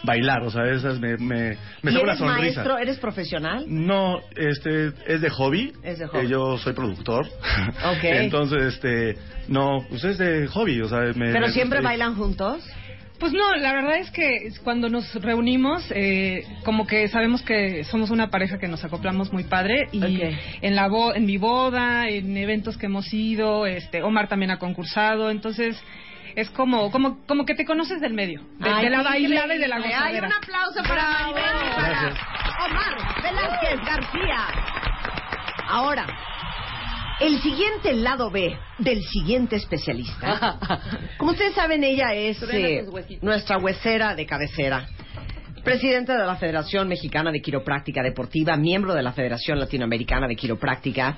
bailar, 0.02 0.42
o 0.42 0.50
sea, 0.50 0.64
esas 0.66 0.98
me, 1.00 1.16
me, 1.16 1.56
me 1.82 1.90
¿Y 1.90 1.94
saca 1.94 2.02
una 2.02 2.12
eres 2.12 2.18
sonrisa. 2.18 2.54
maestro? 2.60 2.78
¿Eres 2.78 2.98
profesional? 2.98 3.64
No, 3.68 4.20
este, 4.36 4.92
es 5.06 5.20
de 5.20 5.30
hobby. 5.30 5.72
Es 5.82 5.98
de 5.98 6.06
hobby. 6.08 6.26
Eh, 6.26 6.28
yo 6.28 6.58
soy 6.58 6.72
productor. 6.72 7.26
Ok. 7.84 8.04
Entonces, 8.04 8.74
este, 8.74 9.16
no, 9.48 9.84
pues 9.88 10.04
es 10.04 10.18
de 10.18 10.46
hobby, 10.48 10.80
o 10.80 10.88
sea, 10.88 10.98
me... 11.14 11.32
¿Pero 11.32 11.46
me 11.46 11.52
siempre 11.52 11.78
gusta- 11.78 11.88
bailan 11.90 12.14
juntos? 12.16 12.64
Pues 13.18 13.32
no, 13.32 13.54
la 13.54 13.72
verdad 13.72 13.98
es 13.98 14.10
que 14.10 14.50
cuando 14.64 14.88
nos 14.90 15.14
reunimos, 15.14 15.84
eh, 15.94 16.44
como 16.64 16.84
que 16.86 17.06
sabemos 17.08 17.42
que 17.42 17.84
somos 17.84 18.10
una 18.10 18.28
pareja 18.28 18.58
que 18.58 18.66
nos 18.66 18.84
acoplamos 18.84 19.32
muy 19.32 19.44
padre 19.44 19.86
y 19.92 20.02
Ok. 20.02 20.34
en 20.62 20.74
la 20.74 20.88
bo- 20.88 21.14
en 21.14 21.24
mi 21.24 21.36
boda, 21.38 22.08
en 22.08 22.36
eventos 22.36 22.76
que 22.76 22.86
hemos 22.86 23.14
ido, 23.14 23.66
este, 23.66 24.02
Omar 24.02 24.28
también 24.28 24.50
ha 24.50 24.58
concursado, 24.58 25.30
entonces 25.30 25.80
es 26.36 26.50
como 26.50 26.90
como 26.90 27.24
como 27.26 27.44
que 27.44 27.54
te 27.54 27.64
conoces 27.64 28.00
del 28.00 28.14
medio, 28.14 28.40
de, 28.58 28.68
Ay, 28.70 28.84
de 28.84 28.90
la 28.90 29.02
bailada 29.02 29.54
y 29.54 29.58
de 29.58 29.68
la 29.68 29.78
gozadera. 29.78 30.26
un 30.26 30.32
aplauso 30.32 30.82
para 30.82 31.10
Maribel 31.10 31.42
y 31.44 31.74
para 31.74 32.14
Omar 32.66 33.22
Velázquez 33.22 33.80
García. 33.84 34.46
Ahora, 35.66 36.06
el 37.20 37.40
siguiente 37.40 37.92
lado 37.94 38.30
B 38.30 38.56
del 38.78 39.02
siguiente 39.02 39.56
especialista. 39.56 40.58
Como 41.18 41.32
ustedes 41.32 41.54
saben, 41.54 41.84
ella 41.84 42.12
es 42.14 42.42
eh, 42.52 42.84
nuestra 43.22 43.58
huesera 43.58 44.14
de 44.14 44.26
cabecera. 44.26 44.86
Presidenta 45.62 46.18
de 46.18 46.26
la 46.26 46.36
Federación 46.36 46.88
Mexicana 46.88 47.30
de 47.30 47.40
Quiropráctica 47.40 48.02
Deportiva, 48.02 48.54
miembro 48.56 48.92
de 48.92 49.02
la 49.02 49.12
Federación 49.12 49.58
Latinoamericana 49.58 50.28
de 50.28 50.36
Quiropráctica, 50.36 51.16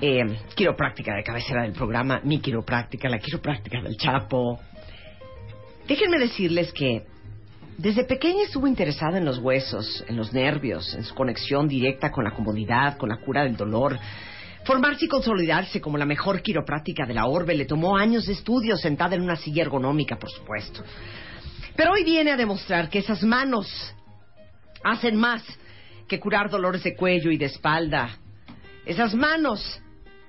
eh, 0.00 0.38
quiropráctica 0.54 1.14
de 1.14 1.22
cabecera 1.22 1.62
del 1.62 1.72
programa, 1.72 2.20
mi 2.24 2.40
quiropráctica, 2.40 3.08
la 3.08 3.18
quiropráctica 3.18 3.80
del 3.80 3.96
Chapo. 3.96 4.60
Déjenme 5.86 6.18
decirles 6.18 6.72
que 6.72 7.06
desde 7.78 8.04
pequeña 8.04 8.44
estuvo 8.44 8.66
interesada 8.66 9.18
en 9.18 9.24
los 9.24 9.38
huesos, 9.38 10.04
en 10.08 10.16
los 10.16 10.32
nervios, 10.32 10.94
en 10.94 11.04
su 11.04 11.14
conexión 11.14 11.68
directa 11.68 12.10
con 12.10 12.24
la 12.24 12.32
comodidad, 12.32 12.96
con 12.96 13.08
la 13.08 13.16
cura 13.16 13.44
del 13.44 13.56
dolor. 13.56 13.98
Formarse 14.64 15.06
y 15.06 15.08
consolidarse 15.08 15.80
como 15.80 15.98
la 15.98 16.06
mejor 16.06 16.42
quiropráctica 16.42 17.06
de 17.06 17.14
la 17.14 17.26
orbe 17.26 17.54
le 17.54 17.64
tomó 17.64 17.96
años 17.96 18.26
de 18.26 18.34
estudio 18.34 18.76
sentada 18.76 19.16
en 19.16 19.22
una 19.22 19.36
silla 19.36 19.62
ergonómica, 19.62 20.16
por 20.16 20.30
supuesto. 20.30 20.84
Pero 21.74 21.92
hoy 21.92 22.04
viene 22.04 22.30
a 22.30 22.36
demostrar 22.36 22.88
que 22.88 23.00
esas 23.00 23.22
manos 23.22 23.66
hacen 24.84 25.16
más 25.16 25.42
que 26.06 26.20
curar 26.20 26.50
dolores 26.50 26.82
de 26.84 26.94
cuello 26.94 27.30
y 27.30 27.38
de 27.38 27.46
espalda. 27.46 28.18
Esas 28.84 29.14
manos 29.14 29.80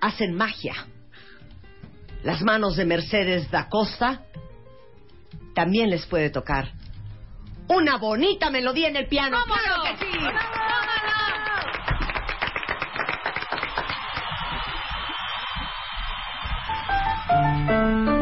hacen 0.02 0.36
magia. 0.36 0.88
las 2.24 2.42
manos 2.42 2.78
de 2.78 2.86
Mercedes 2.86 3.52
da 3.52 3.68
Costa, 3.68 4.24
también 5.54 5.90
les 5.90 6.06
puede 6.06 6.30
tocar 6.30 6.72
una 7.68 7.98
bonita 7.98 8.50
melodía 8.50 8.88
en 8.88 8.96
el 8.96 9.08
piano. 9.08 9.44
¡Claro 9.46 9.84
que 9.84 9.98
sí! 10.06 10.12
bonito! 17.68 18.13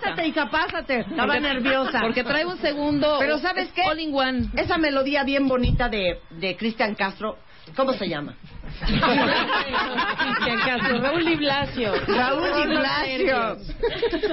Pásate, 0.00 0.26
hija, 0.26 0.50
pásate. 0.50 1.00
Estaba 1.00 1.26
Porque- 1.34 1.40
nerviosa. 1.40 2.00
Porque 2.00 2.24
trae 2.24 2.44
un 2.46 2.58
segundo. 2.58 3.16
Pero 3.18 3.38
¿sabes 3.38 3.70
qué? 3.72 3.82
All 3.82 3.98
in 4.00 4.14
one. 4.14 4.48
Esa 4.56 4.78
melodía 4.78 5.24
bien 5.24 5.46
bonita 5.48 5.88
de, 5.88 6.20
de 6.30 6.56
Cristian 6.56 6.94
Castro, 6.94 7.38
¿cómo 7.76 7.92
se 7.94 8.08
llama? 8.08 8.34
Cristian 8.86 10.58
Castro, 10.66 11.00
Raúl 11.00 11.24
Di 11.24 11.36
Blasio. 11.36 11.92
Raúl 12.06 12.48
Di 12.56 12.66
Blasio. 12.76 13.56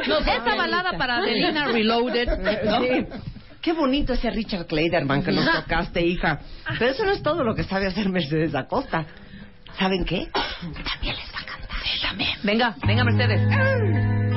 No, 0.07 0.17
esta 0.19 0.55
balada 0.55 0.97
para 0.97 1.17
Adelina 1.17 1.65
Reloaded. 1.65 2.27
¿no? 2.65 2.81
Sí. 2.81 3.05
Qué 3.61 3.73
bonito 3.73 4.13
ese 4.13 4.31
Richard 4.31 4.65
Kleiderman 4.65 5.23
que 5.23 5.31
nos 5.31 5.45
tocaste, 5.51 6.01
hija. 6.05 6.39
Pero 6.79 6.91
eso 6.91 7.05
no 7.05 7.11
es 7.11 7.21
todo 7.21 7.43
lo 7.43 7.53
que 7.53 7.63
sabe 7.63 7.85
hacer 7.87 8.09
Mercedes 8.09 8.55
Acosta. 8.55 9.05
¿Saben 9.77 10.03
qué? 10.03 10.27
También 10.33 11.15
les 11.15 11.33
va 11.33 11.39
a 11.39 11.45
cantar. 11.45 11.77
también. 12.01 12.31
Venga, 12.43 12.75
venga, 12.85 13.03
Mercedes. 13.03 14.30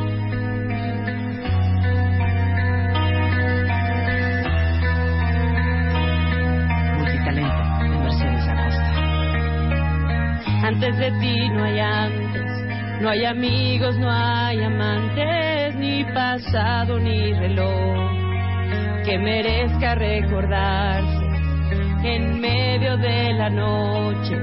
Antes 10.64 10.96
de 10.96 11.10
ti 11.20 11.50
no 11.50 11.62
hay 11.62 11.78
antes, 11.78 13.02
no 13.02 13.10
hay 13.10 13.26
amigos, 13.26 13.98
no 13.98 14.10
hay 14.10 14.62
amantes, 14.62 15.74
ni 15.76 16.04
pasado 16.04 16.98
ni 16.98 17.34
reloj 17.34 18.10
que 19.04 19.18
merezca 19.18 19.94
recordarse 19.94 21.22
en 22.02 22.40
medio 22.40 22.96
de 22.96 23.34
la 23.34 23.50
noche, 23.50 24.38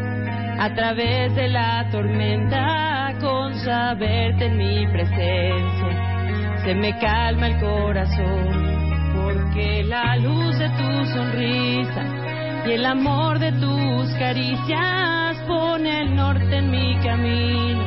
a 0.60 0.72
través 0.76 1.34
de 1.34 1.48
la 1.48 1.90
tormenta, 1.90 3.16
con 3.20 3.56
saberte 3.56 4.46
en 4.46 4.58
mi 4.58 4.86
presencia, 4.92 6.62
se 6.64 6.76
me 6.76 7.00
calma 7.00 7.48
el 7.48 7.60
corazón, 7.60 9.16
porque 9.16 9.86
la 9.86 10.18
luz 10.18 10.60
de 10.60 10.70
tu 10.70 11.06
sonrisa 11.16 12.31
y 12.66 12.72
el 12.72 12.86
amor 12.86 13.40
de 13.40 13.52
tus 13.54 14.14
caricias 14.20 15.38
pone 15.48 16.02
el 16.02 16.16
norte 16.16 16.58
en 16.58 16.70
mi 16.70 16.96
camino 17.02 17.84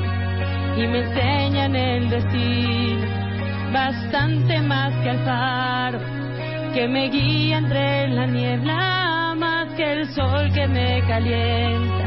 y 0.77 0.87
me 0.87 0.99
enseñan 1.01 1.77
el 1.77 2.11
destino 2.11 3.07
bastante 3.73 4.61
más 4.61 4.93
que 5.03 5.11
al 5.11 5.19
faro 5.25 5.99
que 6.75 6.89
me 6.89 7.09
guía 7.09 7.59
entre 7.59 8.09
la 8.09 8.27
niebla 8.27 9.35
más 9.37 9.69
que 9.77 9.93
el 9.93 10.09
sol 10.13 10.53
que 10.53 10.67
me 10.67 11.03
calienta. 11.07 12.05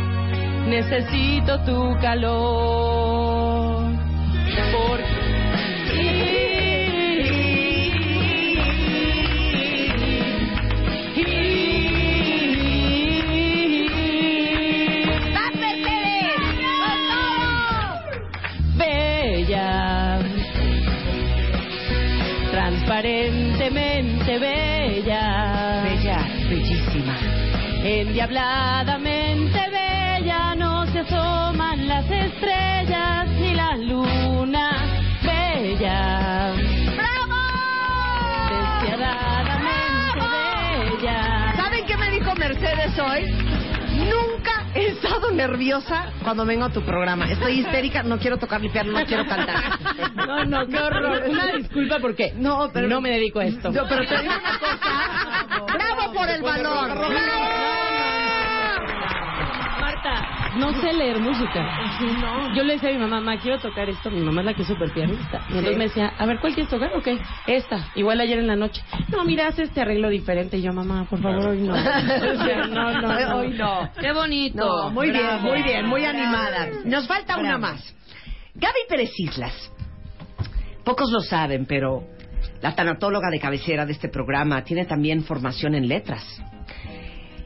Necesito 0.68 1.60
tu 1.64 1.98
calor 2.02 3.08
Bella, 4.58 5.07
endiabladamente 28.20 29.60
bella, 29.70 30.56
no 30.56 30.88
se 30.88 31.00
asoman 31.02 31.88
las 31.88 32.10
estrellas 32.10 33.28
ni 33.40 33.54
la 33.54 33.76
luna, 33.78 34.72
bella. 35.22 36.54
Despiadadamente 38.50 40.20
bella. 40.98 41.54
¿Saben 41.58 41.86
qué 41.86 41.96
me 41.98 42.10
dijo 42.10 42.34
Mercedes 42.36 42.98
hoy? 42.98 43.26
Nunca 43.98 44.66
he 44.74 44.88
estado 44.88 45.30
nerviosa 45.32 46.08
cuando 46.24 46.44
vengo 46.44 46.66
a 46.66 46.70
tu 46.72 46.82
programa. 46.82 47.26
Estoy 47.30 47.60
histérica, 47.60 48.02
no 48.02 48.18
quiero 48.18 48.38
tocar 48.38 48.60
mi 48.62 48.70
piano, 48.70 48.94
no 48.94 49.06
quiero 49.06 49.28
cantar. 49.28 49.78
No, 50.16 50.44
no, 50.44 50.66
qué 50.68 50.80
horror. 50.80 51.24
Una 51.30 51.46
disculpa 51.56 51.98
porque 52.02 52.34
No, 52.36 52.72
pero- 52.74 52.88
no 52.88 53.00
me 53.00 53.12
dedico 53.12 53.40
a 53.42 53.46
esto. 53.46 53.72
No, 53.72 53.84
pero 53.88 54.08
te 54.08 54.18
digo 54.24 54.34
una 54.34 54.60
cosa. 54.60 55.74
¡Bravo 55.78 56.14
por 56.14 56.30
el 56.30 56.42
balón! 56.42 56.88
Marta, 56.90 57.67
no 60.58 60.74
sé 60.82 60.94
leer 60.94 61.20
música. 61.20 61.66
Yo 62.56 62.64
le 62.64 62.74
decía 62.74 62.90
a 62.90 62.94
mi 62.94 63.00
mamá, 63.00 63.20
mamá, 63.20 63.40
quiero 63.40 63.60
tocar 63.60 63.90
esto. 63.90 64.10
Mi 64.10 64.22
mamá 64.22 64.42
es 64.42 64.46
la 64.46 64.54
que 64.54 64.62
es 64.62 64.68
súper 64.68 64.92
pianista. 64.92 65.42
Y 65.50 65.58
entonces 65.58 65.78
me 65.78 65.84
decía, 65.86 66.14
a 66.18 66.26
ver, 66.26 66.40
¿cuál 66.40 66.54
quieres 66.54 66.70
tocar? 66.70 66.92
Ok, 66.96 67.08
esta. 67.48 67.92
Igual 67.96 68.20
ayer 68.22 68.40
en 68.40 68.48
la 68.48 68.56
noche. 68.56 68.82
No, 69.10 69.24
mira, 69.24 69.48
haz 69.48 69.60
este 69.60 69.82
arreglo 69.82 70.10
diferente. 70.10 70.58
Y 70.58 70.62
yo, 70.62 70.74
mamá, 70.74 71.06
por 71.10 71.22
favor, 71.22 71.50
hoy 71.50 71.62
no. 71.62 71.74
O 71.78 72.44
sea, 72.44 72.68
no, 72.68 73.02
no, 73.02 73.02
no. 73.02 73.38
Hoy 73.38 73.50
no. 73.50 73.90
Qué 74.00 74.12
bonito. 74.12 74.58
No, 74.58 74.90
muy 74.92 75.12
bien, 75.12 75.42
muy 75.42 75.64
bien, 75.64 75.86
muy 75.86 76.06
animada. 76.06 76.68
Nos 76.86 77.08
falta 77.08 77.38
una 77.38 77.58
más. 77.58 77.96
Gaby 78.56 78.80
Pérez 78.90 79.12
Islas. 79.18 79.72
Pocos 80.84 81.12
lo 81.12 81.20
saben, 81.20 81.66
pero 81.66 82.04
la 82.62 82.76
tanatóloga 82.76 83.30
de 83.30 83.40
cabecera 83.40 83.86
de 83.86 83.94
este 83.94 84.10
programa 84.10 84.64
tiene 84.64 84.86
también 84.86 85.24
formación 85.24 85.76
en 85.76 85.88
letras. 85.88 86.24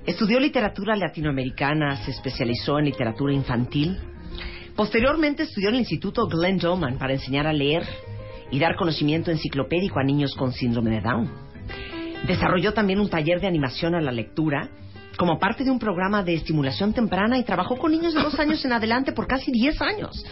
Estudió 0.05 0.39
literatura 0.39 0.95
latinoamericana, 0.95 1.95
se 1.97 2.11
especializó 2.11 2.79
en 2.79 2.85
literatura 2.85 3.33
infantil. 3.33 3.99
Posteriormente 4.75 5.43
estudió 5.43 5.69
en 5.69 5.75
el 5.75 5.81
Instituto 5.81 6.27
Glenn 6.27 6.57
Doman 6.57 6.97
para 6.97 7.13
enseñar 7.13 7.45
a 7.45 7.53
leer 7.53 7.83
y 8.49 8.57
dar 8.57 8.75
conocimiento 8.75 9.29
enciclopédico 9.29 9.99
a 9.99 10.03
niños 10.03 10.33
con 10.35 10.53
síndrome 10.53 10.89
de 10.89 11.01
Down. 11.01 11.29
Desarrolló 12.25 12.73
también 12.73 12.99
un 12.99 13.09
taller 13.09 13.39
de 13.41 13.47
animación 13.47 13.93
a 13.93 14.01
la 14.01 14.11
lectura 14.11 14.69
como 15.17 15.37
parte 15.37 15.63
de 15.63 15.69
un 15.69 15.77
programa 15.77 16.23
de 16.23 16.33
estimulación 16.33 16.93
temprana 16.93 17.37
y 17.37 17.43
trabajó 17.43 17.77
con 17.77 17.91
niños 17.91 18.15
de 18.15 18.23
dos 18.23 18.39
años 18.39 18.65
en 18.65 18.73
adelante 18.73 19.11
por 19.11 19.27
casi 19.27 19.51
10 19.51 19.81
años. 19.83 20.25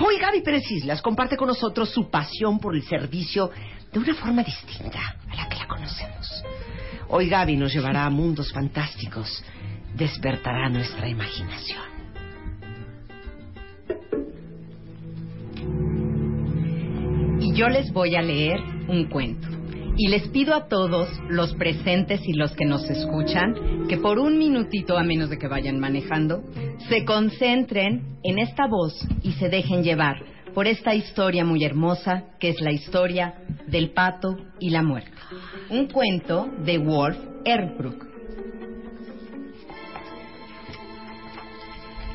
Hoy 0.00 0.18
Gaby 0.18 0.42
Pérez 0.42 0.68
Islas 0.72 1.02
comparte 1.02 1.36
con 1.36 1.46
nosotros 1.46 1.90
su 1.90 2.10
pasión 2.10 2.58
por 2.58 2.74
el 2.74 2.82
servicio 2.82 3.50
de 3.92 3.98
una 3.98 4.14
forma 4.14 4.42
distinta 4.42 4.98
a 5.30 5.36
la 5.36 5.48
que 5.48 5.56
la 5.56 5.68
conocemos. 5.68 6.44
Hoy 7.10 7.28
Gaby 7.28 7.56
nos 7.56 7.72
llevará 7.72 8.04
a 8.04 8.10
mundos 8.10 8.52
fantásticos, 8.52 9.42
despertará 9.96 10.68
nuestra 10.68 11.08
imaginación. 11.08 11.80
Y 17.40 17.54
yo 17.54 17.68
les 17.68 17.90
voy 17.92 18.14
a 18.14 18.20
leer 18.20 18.60
un 18.88 19.08
cuento. 19.08 19.48
Y 19.96 20.08
les 20.08 20.28
pido 20.28 20.54
a 20.54 20.68
todos, 20.68 21.08
los 21.28 21.54
presentes 21.54 22.20
y 22.24 22.34
los 22.34 22.52
que 22.52 22.66
nos 22.66 22.88
escuchan, 22.90 23.86
que 23.88 23.96
por 23.96 24.18
un 24.18 24.38
minutito, 24.38 24.98
a 24.98 25.02
menos 25.02 25.30
de 25.30 25.38
que 25.38 25.48
vayan 25.48 25.80
manejando, 25.80 26.44
se 26.90 27.06
concentren 27.06 28.18
en 28.22 28.38
esta 28.38 28.66
voz 28.68 28.94
y 29.22 29.32
se 29.32 29.48
dejen 29.48 29.82
llevar 29.82 30.22
por 30.58 30.66
esta 30.66 30.92
historia 30.92 31.44
muy 31.44 31.64
hermosa, 31.64 32.24
que 32.40 32.48
es 32.48 32.60
la 32.60 32.72
historia 32.72 33.32
del 33.68 33.90
pato 33.92 34.36
y 34.58 34.70
la 34.70 34.82
muerte. 34.82 35.12
Un 35.70 35.86
cuento 35.86 36.48
de 36.64 36.78
Wolf 36.78 37.16
Erbrook. 37.44 38.04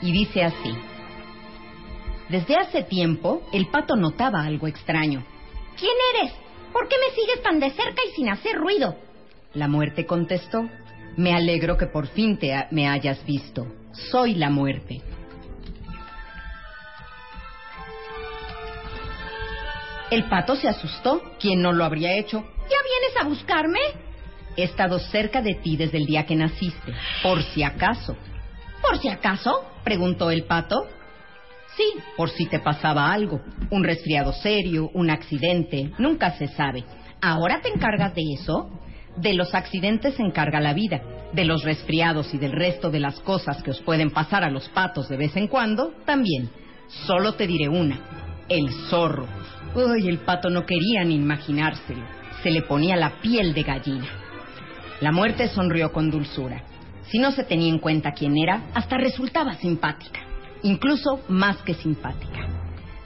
Y 0.01 0.12
dice 0.12 0.43
así. 0.43 0.73
Desde 2.27 2.58
hace 2.58 2.84
tiempo, 2.84 3.43
el 3.53 3.67
pato 3.67 3.95
notaba 3.95 4.43
algo 4.43 4.67
extraño. 4.67 5.23
¿Quién 5.79 5.95
eres? 6.13 6.34
¿Por 6.73 6.89
qué 6.89 6.97
me 6.99 7.15
sigues 7.15 7.41
tan 7.43 7.62
de 7.62 7.69
cerca 7.69 8.01
y 8.06 8.13
sin 8.13 8.27
hacer 8.27 8.58
ruido? 8.58 8.97
La 9.53 9.69
muerte 9.69 10.06
contestó, 10.06 10.67
me 11.15 11.34
alegro 11.34 11.77
que 11.77 11.88
por 11.88 12.08
fin 12.08 12.38
te 12.38 12.53
ha- 12.53 12.67
me 12.71 12.89
hayas 12.89 13.25
visto. 13.25 13.65
Soy 14.12 14.36
la 14.36 14.49
muerte. 14.49 15.01
El 20.13 20.26
pato 20.26 20.56
se 20.56 20.69
asustó. 20.69 21.23
¿Quién 21.39 21.63
no 21.63 21.73
lo 21.73 21.84
habría 21.84 22.15
hecho? 22.15 22.38
¿Ya 22.69 22.78
vienes 22.84 23.17
a 23.19 23.23
buscarme? 23.23 23.80
He 24.56 24.62
estado 24.62 24.99
cerca 24.99 25.41
de 25.41 25.56
ti 25.56 25.76
desde 25.76 25.97
el 25.97 26.06
día 26.06 26.28
que 26.28 26.36
naciste. 26.36 26.93
Por 27.23 27.41
si 27.41 27.63
acaso. 27.63 28.15
¿Por 28.80 28.99
si 28.99 29.10
acaso? 29.10 29.65
Preguntó 29.84 30.30
el 30.30 30.43
pato. 30.43 30.88
Sí, 31.76 31.84
por 32.15 32.30
si 32.30 32.45
te 32.45 32.60
pasaba 32.60 33.12
algo. 33.12 33.41
Un 33.71 33.84
resfriado 33.84 34.34
serio, 34.34 34.91
un 34.93 35.10
accidente. 35.10 35.89
Nunca 35.97 36.38
se 36.38 36.47
sabe. 36.49 36.84
¿Ahora 37.19 37.62
te 37.62 37.69
encargas 37.69 38.13
de 38.13 38.21
eso? 38.39 38.69
De 39.17 39.34
los 39.34 39.56
accidentes 39.56 40.13
se 40.13 40.21
encarga 40.21 40.60
la 40.60 40.76
vida. 40.76 41.02
De 41.34 41.43
los 41.43 41.63
resfriados 41.63 42.36
y 42.36 42.38
del 42.38 42.52
resto 42.52 42.91
de 42.91 42.99
las 42.99 43.19
cosas 43.21 43.63
que 43.63 43.71
os 43.71 43.82
pueden 43.82 44.12
pasar 44.12 44.43
a 44.43 44.52
los 44.52 44.69
patos 44.69 45.10
de 45.10 45.17
vez 45.17 45.36
en 45.36 45.47
cuando, 45.47 45.91
también. 46.06 46.52
Solo 47.08 47.34
te 47.34 47.47
diré 47.47 47.67
una. 47.67 47.99
El 48.47 48.71
zorro. 48.91 49.26
Uy, 49.75 50.07
el 50.07 50.19
pato 50.19 50.51
no 50.51 50.65
quería 50.65 51.03
ni 51.03 51.15
imaginárselo. 51.15 52.03
Se 52.43 52.51
le 52.51 52.62
ponía 52.62 52.95
la 52.95 53.21
piel 53.21 53.53
de 53.53 53.63
gallina. 53.63 54.07
La 55.01 55.12
muerte 55.12 55.47
sonrió 55.47 55.91
con 55.91 56.12
dulzura. 56.12 56.63
Si 57.09 57.17
no 57.17 57.31
se 57.31 57.43
tenía 57.43 57.69
en 57.69 57.79
cuenta 57.79 58.12
quién 58.12 58.38
era, 58.38 58.65
hasta 58.75 58.97
resultaba 58.97 59.55
simpática. 59.55 60.21
Incluso 60.62 61.21
más 61.27 61.57
que 61.63 61.73
simpática. 61.73 62.47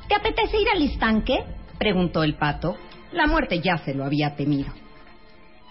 ¿Te 0.09 0.15
apetece 0.15 0.59
ir 0.59 0.67
al 0.73 0.81
estanque? 0.81 1.39
Preguntó 1.79 2.23
el 2.23 2.35
pato. 2.35 2.75
La 3.13 3.27
muerte 3.27 3.61
ya 3.61 3.77
se 3.77 3.93
lo 3.93 4.03
había 4.03 4.35
temido. 4.35 4.73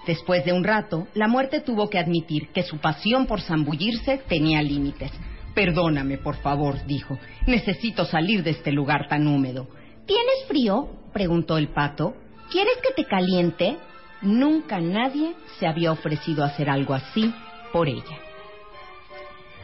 Después 0.07 0.45
de 0.45 0.53
un 0.53 0.65
rato, 0.65 1.09
la 1.15 1.29
muerte 1.29 1.61
tuvo 1.61 1.91
que 1.91 1.99
admitir 1.99 2.49
que 2.49 2.63
su 2.63 2.79
pasión 2.79 3.27
por 3.27 3.43
zambullirse 3.43 4.19
tenía 4.29 4.63
límites. 4.63 5.11
Perdóname, 5.55 6.17
por 6.17 6.37
favor, 6.37 6.87
dijo. 6.87 7.19
Necesito 7.47 8.05
salir 8.05 8.43
de 8.43 8.51
este 8.51 8.73
lugar 8.73 9.09
tan 9.09 9.27
húmedo. 9.27 9.69
¿Tienes 10.07 10.45
frío? 10.47 10.89
Preguntó 11.13 11.59
el 11.59 11.69
pato. 11.69 12.15
¿Quieres 12.51 12.77
que 12.83 12.95
te 12.95 13.09
caliente? 13.09 13.77
Nunca 14.23 14.81
nadie 14.81 15.35
se 15.59 15.67
había 15.67 15.93
ofrecido 15.93 16.45
a 16.45 16.47
hacer 16.47 16.71
algo 16.71 16.95
así 16.95 17.35
por 17.73 17.89
ella. 17.89 18.19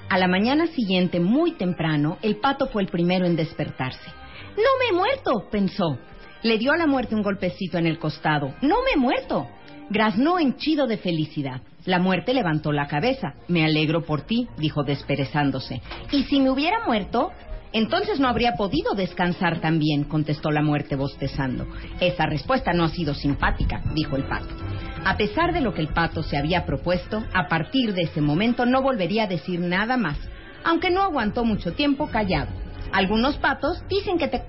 A 0.09 0.19
la 0.19 0.27
mañana 0.27 0.67
siguiente, 0.67 1.21
muy 1.21 1.53
temprano, 1.53 2.19
el 2.23 2.37
pato 2.37 2.67
fue 2.67 2.83
el 2.83 2.89
primero 2.89 3.25
en 3.25 3.37
despertarse. 3.37 4.11
No 4.57 4.79
me 4.79 4.91
he 4.91 4.93
muerto, 4.93 5.49
pensó. 5.51 5.99
Le 6.43 6.59
dio 6.59 6.73
a 6.73 6.77
la 6.77 6.87
muerte 6.87 7.15
un 7.15 7.23
golpecito 7.23 7.79
en 7.79 7.87
el 7.87 7.99
costado. 7.99 8.53
No 8.61 8.83
me 8.83 8.93
he 8.95 8.97
muerto. 8.99 9.49
Graznó 9.91 10.39
henchido 10.39 10.87
de 10.87 10.99
felicidad. 10.99 11.63
La 11.85 11.99
muerte 11.99 12.35
levantó 12.35 12.73
la 12.73 12.89
cabeza. 12.89 13.35
Me 13.49 13.65
alegro 13.65 14.03
por 14.03 14.23
ti, 14.23 14.49
dijo 14.59 14.83
desperezándose. 14.83 15.81
¿Y 16.11 16.25
si 16.25 16.41
me 16.41 16.51
hubiera 16.51 16.85
muerto? 16.85 17.31
Entonces 17.73 18.21
no 18.21 18.29
habría 18.29 18.55
podido 18.55 18.95
descansar 18.95 19.61
tan 19.61 19.79
bien, 19.79 20.05
contestó 20.05 20.51
la 20.51 20.63
muerte 20.63 20.95
bostezando. 20.95 21.67
Esa 22.01 22.27
respuesta 22.27 22.73
no 22.73 22.85
ha 22.85 22.89
sido 22.89 23.15
simpática, 23.15 23.83
dijo 23.95 24.17
el 24.17 24.25
pato. 24.25 24.55
A 25.05 25.17
pesar 25.17 25.53
de 25.53 25.61
lo 25.61 25.73
que 25.73 25.81
el 25.81 25.89
pato 25.89 26.23
se 26.23 26.37
había 26.37 26.67
propuesto, 26.67 27.25
a 27.33 27.49
partir 27.49 27.95
de 27.95 28.03
ese 28.03 28.21
momento 28.21 28.67
no 28.67 28.83
volvería 28.83 29.25
a 29.25 29.27
decir 29.27 29.59
nada 29.59 29.97
más, 29.97 30.19
aunque 30.65 30.91
no 30.91 31.03
aguantó 31.03 31.45
mucho 31.45 31.73
tiempo 31.73 32.09
callado. 32.09 32.51
Algunos 32.93 33.37
patos 33.39 33.83
dicen 33.89 34.19
que 34.19 34.29
te 34.29 34.43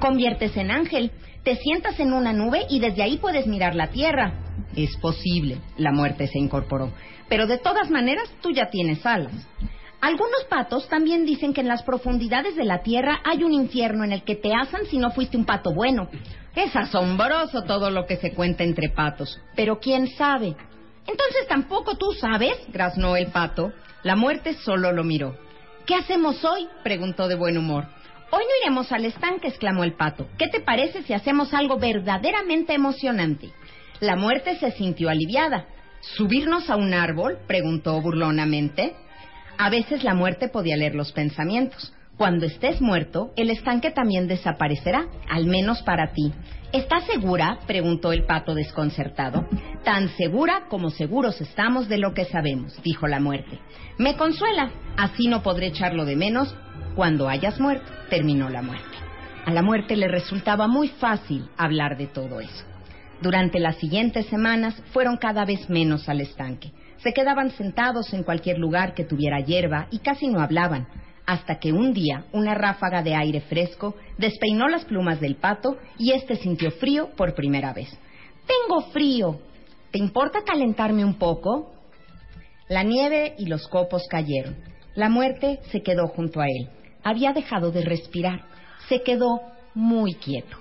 conviertes 0.00 0.56
en 0.56 0.70
ángel, 0.70 1.12
te 1.44 1.56
sientas 1.56 2.00
en 2.00 2.12
una 2.12 2.32
nube 2.32 2.66
y 2.70 2.80
desde 2.80 3.02
ahí 3.02 3.18
puedes 3.18 3.46
mirar 3.46 3.74
la 3.74 3.88
tierra. 3.88 4.32
Es 4.74 4.96
posible, 4.96 5.58
la 5.76 5.92
muerte 5.92 6.26
se 6.26 6.38
incorporó, 6.38 6.90
pero 7.28 7.46
de 7.46 7.58
todas 7.58 7.90
maneras 7.90 8.28
tú 8.40 8.50
ya 8.50 8.70
tienes 8.70 9.04
alas. 9.04 9.32
Algunos 10.02 10.42
patos 10.50 10.88
también 10.88 11.24
dicen 11.24 11.54
que 11.54 11.60
en 11.60 11.68
las 11.68 11.84
profundidades 11.84 12.56
de 12.56 12.64
la 12.64 12.82
tierra 12.82 13.20
hay 13.24 13.44
un 13.44 13.52
infierno 13.52 14.02
en 14.02 14.10
el 14.10 14.24
que 14.24 14.34
te 14.34 14.52
asan 14.52 14.84
si 14.86 14.98
no 14.98 15.12
fuiste 15.12 15.36
un 15.36 15.44
pato 15.44 15.72
bueno. 15.72 16.08
Es 16.56 16.74
asombroso 16.74 17.62
todo 17.62 17.88
lo 17.88 18.04
que 18.04 18.16
se 18.16 18.32
cuenta 18.34 18.64
entre 18.64 18.88
patos, 18.88 19.40
pero 19.54 19.78
quién 19.78 20.08
sabe. 20.08 20.56
Entonces 21.06 21.46
tampoco 21.48 21.96
tú 21.96 22.10
sabes, 22.20 22.54
graznó 22.72 23.14
el 23.14 23.28
pato. 23.28 23.72
La 24.02 24.16
muerte 24.16 24.54
solo 24.54 24.90
lo 24.90 25.04
miró. 25.04 25.38
¿Qué 25.86 25.94
hacemos 25.94 26.44
hoy? 26.44 26.66
preguntó 26.82 27.28
de 27.28 27.36
buen 27.36 27.56
humor. 27.56 27.86
Hoy 28.32 28.42
no 28.42 28.66
iremos 28.66 28.90
al 28.90 29.04
estanque, 29.04 29.46
exclamó 29.46 29.84
el 29.84 29.94
pato. 29.94 30.26
¿Qué 30.36 30.48
te 30.48 30.58
parece 30.58 31.04
si 31.04 31.12
hacemos 31.12 31.54
algo 31.54 31.78
verdaderamente 31.78 32.74
emocionante? 32.74 33.52
La 34.00 34.16
muerte 34.16 34.56
se 34.58 34.72
sintió 34.72 35.10
aliviada. 35.10 35.66
¿Subirnos 36.00 36.68
a 36.70 36.74
un 36.74 36.92
árbol? 36.92 37.38
preguntó 37.46 38.00
burlonamente. 38.00 38.96
A 39.58 39.70
veces 39.70 40.04
la 40.04 40.14
muerte 40.14 40.48
podía 40.48 40.76
leer 40.76 40.94
los 40.94 41.12
pensamientos. 41.12 41.92
Cuando 42.16 42.46
estés 42.46 42.80
muerto, 42.80 43.32
el 43.36 43.50
estanque 43.50 43.90
también 43.90 44.28
desaparecerá, 44.28 45.06
al 45.30 45.46
menos 45.46 45.82
para 45.82 46.12
ti. 46.12 46.32
¿Estás 46.72 47.04
segura? 47.04 47.58
preguntó 47.66 48.12
el 48.12 48.24
pato 48.24 48.54
desconcertado. 48.54 49.46
Tan 49.84 50.08
segura 50.10 50.66
como 50.68 50.90
seguros 50.90 51.40
estamos 51.40 51.88
de 51.88 51.98
lo 51.98 52.14
que 52.14 52.24
sabemos, 52.26 52.80
dijo 52.82 53.06
la 53.08 53.20
muerte. 53.20 53.58
Me 53.98 54.16
consuela, 54.16 54.70
así 54.96 55.28
no 55.28 55.42
podré 55.42 55.68
echarlo 55.68 56.04
de 56.04 56.16
menos 56.16 56.54
cuando 56.94 57.28
hayas 57.28 57.58
muerto, 57.58 57.90
terminó 58.10 58.48
la 58.50 58.62
muerte. 58.62 58.96
A 59.44 59.50
la 59.50 59.62
muerte 59.62 59.96
le 59.96 60.08
resultaba 60.08 60.68
muy 60.68 60.88
fácil 60.88 61.48
hablar 61.56 61.96
de 61.96 62.06
todo 62.06 62.40
eso. 62.40 62.64
Durante 63.20 63.58
las 63.58 63.76
siguientes 63.76 64.26
semanas 64.26 64.80
fueron 64.92 65.16
cada 65.16 65.44
vez 65.44 65.68
menos 65.68 66.08
al 66.08 66.20
estanque. 66.20 66.72
Se 67.02 67.12
quedaban 67.12 67.50
sentados 67.50 68.12
en 68.12 68.22
cualquier 68.22 68.58
lugar 68.58 68.94
que 68.94 69.04
tuviera 69.04 69.40
hierba 69.40 69.88
y 69.90 69.98
casi 69.98 70.28
no 70.28 70.40
hablaban, 70.40 70.86
hasta 71.26 71.58
que 71.58 71.72
un 71.72 71.92
día 71.92 72.26
una 72.32 72.54
ráfaga 72.54 73.02
de 73.02 73.14
aire 73.14 73.40
fresco 73.40 73.96
despeinó 74.18 74.68
las 74.68 74.84
plumas 74.84 75.20
del 75.20 75.36
pato 75.36 75.78
y 75.98 76.12
éste 76.12 76.36
sintió 76.36 76.70
frío 76.70 77.10
por 77.16 77.34
primera 77.34 77.72
vez. 77.72 77.88
Tengo 78.46 78.82
frío. 78.92 79.40
¿Te 79.90 79.98
importa 79.98 80.42
calentarme 80.44 81.04
un 81.04 81.14
poco? 81.14 81.72
La 82.68 82.84
nieve 82.84 83.34
y 83.36 83.46
los 83.46 83.66
copos 83.68 84.02
cayeron. 84.08 84.56
La 84.94 85.08
muerte 85.08 85.60
se 85.70 85.82
quedó 85.82 86.06
junto 86.06 86.40
a 86.40 86.46
él. 86.46 86.68
Había 87.02 87.32
dejado 87.32 87.72
de 87.72 87.82
respirar. 87.82 88.42
Se 88.88 89.02
quedó 89.02 89.40
muy 89.74 90.14
quieto. 90.14 90.56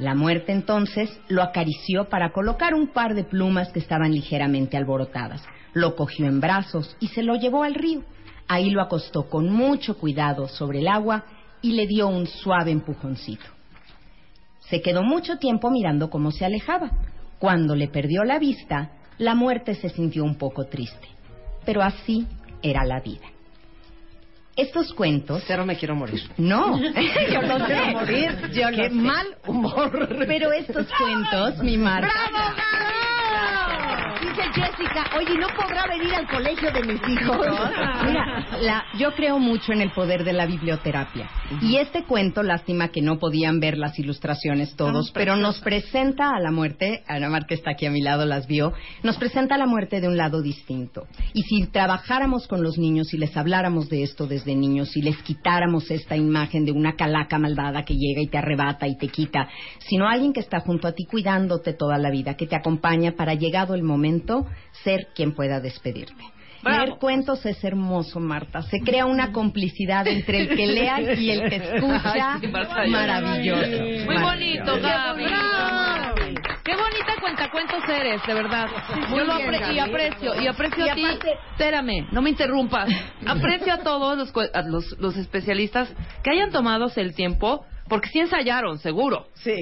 La 0.00 0.14
muerte 0.14 0.52
entonces 0.52 1.10
lo 1.28 1.42
acarició 1.42 2.08
para 2.08 2.32
colocar 2.32 2.72
un 2.72 2.86
par 2.86 3.14
de 3.14 3.22
plumas 3.22 3.70
que 3.70 3.80
estaban 3.80 4.12
ligeramente 4.12 4.78
alborotadas. 4.78 5.42
Lo 5.74 5.94
cogió 5.94 6.26
en 6.26 6.40
brazos 6.40 6.96
y 7.00 7.08
se 7.08 7.22
lo 7.22 7.34
llevó 7.36 7.64
al 7.64 7.74
río. 7.74 8.02
Ahí 8.48 8.70
lo 8.70 8.80
acostó 8.80 9.28
con 9.28 9.52
mucho 9.52 9.98
cuidado 9.98 10.48
sobre 10.48 10.78
el 10.78 10.88
agua 10.88 11.24
y 11.60 11.72
le 11.72 11.86
dio 11.86 12.08
un 12.08 12.26
suave 12.26 12.70
empujoncito. 12.70 13.44
Se 14.60 14.80
quedó 14.80 15.02
mucho 15.02 15.36
tiempo 15.36 15.70
mirando 15.70 16.08
cómo 16.08 16.30
se 16.30 16.46
alejaba. 16.46 16.90
Cuando 17.38 17.76
le 17.76 17.88
perdió 17.88 18.24
la 18.24 18.38
vista, 18.38 18.92
la 19.18 19.34
muerte 19.34 19.74
se 19.74 19.90
sintió 19.90 20.24
un 20.24 20.36
poco 20.36 20.64
triste. 20.64 21.08
Pero 21.66 21.82
así 21.82 22.26
era 22.62 22.86
la 22.86 23.00
vida. 23.00 23.26
Estos 24.56 24.92
cuentos. 24.92 25.42
Cero 25.46 25.64
me 25.64 25.76
quiero 25.76 25.94
morir. 25.94 26.20
No, 26.36 26.76
yo 26.82 27.42
no 27.42 27.64
quiero 27.66 27.66
sé. 27.66 27.90
morir. 27.92 28.50
Yo 28.52 28.68
Qué 28.70 28.76
lo 28.76 28.82
sé. 28.84 28.90
mal 28.90 29.26
humor. 29.46 30.08
Pero 30.26 30.52
estos 30.52 30.86
cuentos, 30.98 31.58
mi 31.62 31.76
Marta. 31.78 32.08
¡Bravo, 32.30 32.54
Jessica, 34.54 35.04
oye, 35.16 35.38
¿no 35.38 35.46
podrá 35.48 35.86
venir 35.86 36.14
al 36.14 36.26
colegio 36.26 36.70
de 36.72 36.82
mis 36.82 37.00
hijos? 37.08 37.38
Mira, 38.06 38.46
la- 38.60 38.84
yo 38.98 39.12
creo 39.14 39.38
mucho 39.38 39.72
en 39.72 39.80
el 39.80 39.90
poder 39.92 40.24
de 40.24 40.32
la 40.32 40.46
biblioterapia. 40.46 41.28
Y 41.62 41.76
este 41.76 42.04
cuento, 42.04 42.42
lástima 42.42 42.88
que 42.88 43.00
no 43.02 43.18
podían 43.18 43.60
ver 43.60 43.76
las 43.78 43.98
ilustraciones 43.98 44.74
todos, 44.76 45.10
pero 45.12 45.36
nos 45.36 45.60
presenta 45.60 46.30
a 46.30 46.40
la 46.40 46.50
muerte, 46.50 47.02
Ana 47.06 47.28
Mar 47.28 47.46
que 47.46 47.54
está 47.54 47.72
aquí 47.72 47.86
a 47.86 47.90
mi 47.90 48.00
lado 48.00 48.24
las 48.26 48.46
vio, 48.46 48.72
nos 49.02 49.16
presenta 49.18 49.54
a 49.54 49.58
la 49.58 49.66
muerte 49.66 50.00
de 50.00 50.08
un 50.08 50.16
lado 50.16 50.42
distinto. 50.42 51.06
Y 51.32 51.42
si 51.42 51.66
trabajáramos 51.68 52.46
con 52.48 52.62
los 52.62 52.78
niños 52.78 53.12
y 53.14 53.18
les 53.18 53.36
habláramos 53.36 53.88
de 53.88 54.02
esto 54.02 54.26
desde 54.26 54.54
niños 54.54 54.96
y 54.96 55.02
les 55.02 55.16
quitáramos 55.22 55.90
esta 55.90 56.16
imagen 56.16 56.64
de 56.64 56.72
una 56.72 56.94
calaca 56.96 57.38
malvada 57.38 57.84
que 57.84 57.94
llega 57.94 58.20
y 58.22 58.28
te 58.28 58.38
arrebata 58.38 58.86
y 58.88 58.96
te 58.96 59.08
quita, 59.08 59.48
sino 59.88 60.08
alguien 60.08 60.32
que 60.32 60.40
está 60.40 60.60
junto 60.60 60.88
a 60.88 60.92
ti 60.92 61.04
cuidándote 61.04 61.72
toda 61.72 61.98
la 61.98 62.10
vida, 62.10 62.34
que 62.34 62.46
te 62.46 62.56
acompaña 62.56 63.12
para 63.12 63.34
llegado 63.34 63.74
el 63.74 63.82
momento 63.82 64.39
ser 64.84 65.08
quien 65.14 65.34
pueda 65.34 65.60
despedirte. 65.60 66.22
Leer 66.62 66.98
cuentos 67.00 67.44
es 67.46 67.62
hermoso, 67.64 68.20
Marta. 68.20 68.60
Se 68.62 68.80
crea 68.80 69.06
una 69.06 69.32
complicidad 69.32 70.06
entre 70.06 70.42
el 70.42 70.48
que 70.56 70.66
lea 70.66 71.00
y 71.14 71.30
el 71.30 71.48
que 71.48 71.56
escucha. 71.56 72.34
Ay, 72.34 72.40
sí, 72.42 72.90
Maravilloso. 72.90 73.82
Muy 74.04 74.16
bonito. 74.22 74.78
Gaby. 74.80 75.24
Qué 76.62 76.76
bonita 76.76 77.14
cuentacuentos 77.20 77.82
eres, 77.88 78.20
de 78.26 78.34
verdad. 78.34 78.68
Muy 79.08 79.18
Yo 79.20 79.24
lo 79.24 79.32
apre- 79.32 79.72
y 79.72 79.78
aprecio, 79.78 80.40
y 80.40 80.46
aprecio 80.46 80.86
Y 80.86 80.88
a 80.90 80.94
ti. 80.94 81.06
Espérame, 81.52 82.08
no 82.12 82.20
me 82.22 82.30
interrumpas. 82.30 82.90
Aprecio 83.26 83.72
a 83.72 83.78
todos 83.78 84.18
los, 84.18 84.32
a 84.54 84.62
los, 84.62 84.84
los 84.98 85.16
especialistas 85.16 85.88
que 86.22 86.30
hayan 86.30 86.50
tomado 86.50 86.88
el 86.94 87.14
tiempo, 87.14 87.64
porque 87.90 88.08
sí 88.08 88.20
ensayaron, 88.20 88.78
seguro. 88.78 89.26
Sí. 89.34 89.56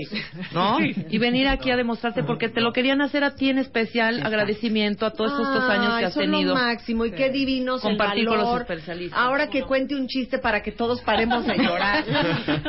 ¿No? 0.53 0.79
Y 0.81 1.19
venir 1.19 1.49
aquí 1.49 1.71
a 1.73 1.77
demostrarte 1.77 2.23
porque 2.23 2.49
te 2.49 2.61
lo 2.61 2.73
querían 2.73 3.01
hacer 3.01 3.25
a 3.25 3.35
ti 3.35 3.49
en 3.51 3.59
especial, 3.59 4.21
agradecimiento 4.25 5.07
a 5.07 5.11
todos 5.13 5.33
estos 5.33 5.69
años 5.69 5.99
que 5.99 6.05
has 6.05 6.15
tenido. 6.15 6.55
lo 6.55 6.61
máximo 6.61 7.05
y 7.07 7.11
qué 7.13 7.31
divinos 7.31 7.83
el 7.85 7.91
Compartir 7.91 8.27
con 8.29 8.39
los 8.39 8.61
especialistas. 8.61 9.19
Ahora 9.19 9.49
que 9.49 9.63
cuente 9.63 9.97
un 9.97 10.07
chiste 10.07 10.39
para 10.39 10.63
que 10.63 10.71
todos 10.73 11.01
paremos 11.01 11.45
de 11.47 11.57
llorar. 11.59 12.05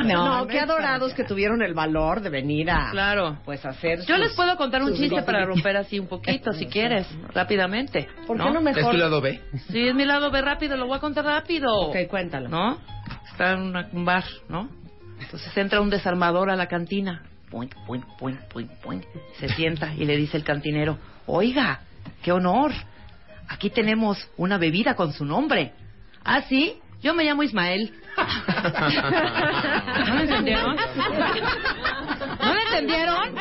No, 0.06 0.40
no 0.40 0.48
qué 0.48 0.60
adorados 0.60 1.14
que 1.14 1.24
tuvieron 1.24 1.62
el 1.62 1.74
valor 1.74 2.22
de 2.22 2.30
venir 2.30 2.70
a 2.72 2.90
Claro. 2.92 3.38
pues 3.46 3.66
hacer 3.66 4.00
Yo 4.06 4.16
sus- 4.16 4.20
les 4.20 4.34
puedo 4.34 4.56
contar 4.56 4.82
un 4.82 4.94
chiste 4.96 5.22
para 5.24 5.46
romper 5.46 5.76
así 5.78 6.00
un 6.00 6.08
poquito, 6.08 6.54
si 6.54 6.66
quieres, 6.68 7.06
rápidamente. 7.34 8.08
¿Por 8.26 8.38
qué 8.38 8.50
no 8.50 8.62
mejor? 8.62 8.84
¿Es 8.84 8.90
tu 8.92 8.98
lado 8.98 9.20
B? 9.22 9.42
Sí, 9.72 9.88
es 9.88 9.94
mi 9.94 10.06
lado 10.06 10.32
B 10.32 10.42
rápido, 10.42 10.78
lo 10.78 10.88
voy 10.88 10.98
a 10.98 11.02
contar 11.02 11.26
rápido. 11.26 11.70
Ok, 11.90 12.08
cuéntalo. 12.10 12.48
¿No? 12.50 12.78
Está 13.32 13.54
en 13.54 13.76
un 13.94 14.06
bar, 14.06 14.24
¿no? 14.48 14.70
Entonces 15.20 15.56
entra 15.58 15.82
un 15.82 15.90
desarmador 15.90 16.50
a 16.50 16.56
la 16.56 16.68
cantina. 16.68 17.24
Puink, 17.50 17.74
puink, 17.86 18.06
puink, 18.18 18.40
puink, 18.48 18.72
puink. 18.82 19.04
Se 19.40 19.50
sienta 19.50 19.94
y 19.96 20.06
le 20.06 20.16
dice 20.18 20.38
el 20.38 20.44
cantinero, 20.44 20.98
oiga, 21.26 21.82
qué 22.24 22.32
honor. 22.32 22.72
Aquí 23.48 23.70
tenemos 23.72 24.28
una 24.38 24.58
bebida 24.58 24.96
con 24.96 25.14
su 25.14 25.26
nombre. 25.26 25.74
¿Ah, 26.24 26.42
sí? 26.44 26.78
Yo 27.02 27.14
me 27.14 27.24
llamo 27.24 27.44
Ismael. 27.44 27.94
¿No 28.18 30.14
lo 30.16 30.20
entendieron? 30.22 30.76
¿No 30.76 32.54
lo 32.54 32.62
entendieron? 32.62 33.36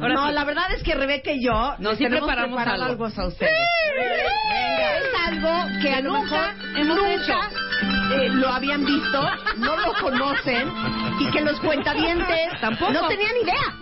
No, 0.00 0.30
la 0.30 0.44
verdad 0.44 0.72
es 0.74 0.82
que 0.82 0.94
Rebeca 0.94 1.32
y 1.32 1.42
yo 1.44 1.74
No, 1.78 1.90
les 1.90 1.98
sí 1.98 2.04
tenemos 2.04 2.26
preparamos 2.28 2.58
algo. 2.66 2.84
algo 2.84 3.04
a 3.06 3.26
ustedes. 3.26 3.50
Es 3.98 5.04
algo 5.26 5.80
que 5.82 5.92
A 5.94 6.00
lo 6.02 6.12
nunca, 6.12 6.52
mejor 6.54 6.78
hemos 6.80 6.98
nunca 6.98 7.50
eh, 8.12 8.28
lo 8.30 8.48
habían 8.48 8.84
visto, 8.84 9.22
no 9.58 9.76
lo 9.76 9.92
conocen 10.00 10.72
y 11.20 11.30
que 11.30 11.40
los 11.42 11.58
cuentavientes 11.60 12.60
Tampoco. 12.60 12.92
no 12.92 13.08
tenían 13.08 13.32
idea. 13.42 13.74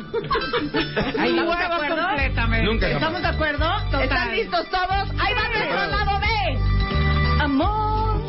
Ahí 1.20 1.30
¿Estamos 1.30 1.58
de 1.58 1.64
acuerdo? 1.64 2.06
completamente. 2.06 2.66
Nunca. 2.66 2.88
¿Estamos 2.88 3.20
de 3.22 3.28
acuerdo? 3.28 3.66
¿Están 4.00 4.32
listos 4.36 4.68
todos? 4.70 5.10
Ahí 5.20 5.34
va 5.34 5.48
nuestro 5.48 5.86
lado 5.86 6.20
B. 6.20 6.26
Amor, 7.40 8.20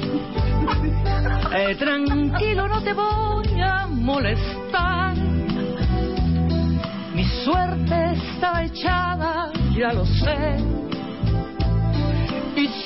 eh, 1.55 1.75
tranquilo, 1.75 2.67
no 2.67 2.81
te 2.81 2.93
voy 2.93 3.61
a 3.61 3.85
molestar. 3.87 5.15
Mi 7.13 7.23
suerte 7.45 8.11
está 8.13 8.63
echada, 8.63 9.51
ya 9.71 9.93
lo 9.93 10.05
sé. 10.05 10.57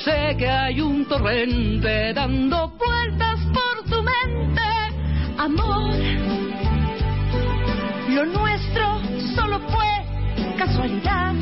Sé 0.03 0.35
que 0.37 0.47
hay 0.47 0.79
un 0.79 1.05
torrente 1.05 2.13
dando 2.13 2.69
vueltas 2.69 3.39
por 3.53 3.83
tu 3.89 4.01
mente. 4.01 4.61
Amor, 5.37 5.93
lo 8.07 8.25
nuestro 8.25 9.01
solo 9.35 9.59
fue 9.59 10.55
casualidad. 10.57 11.33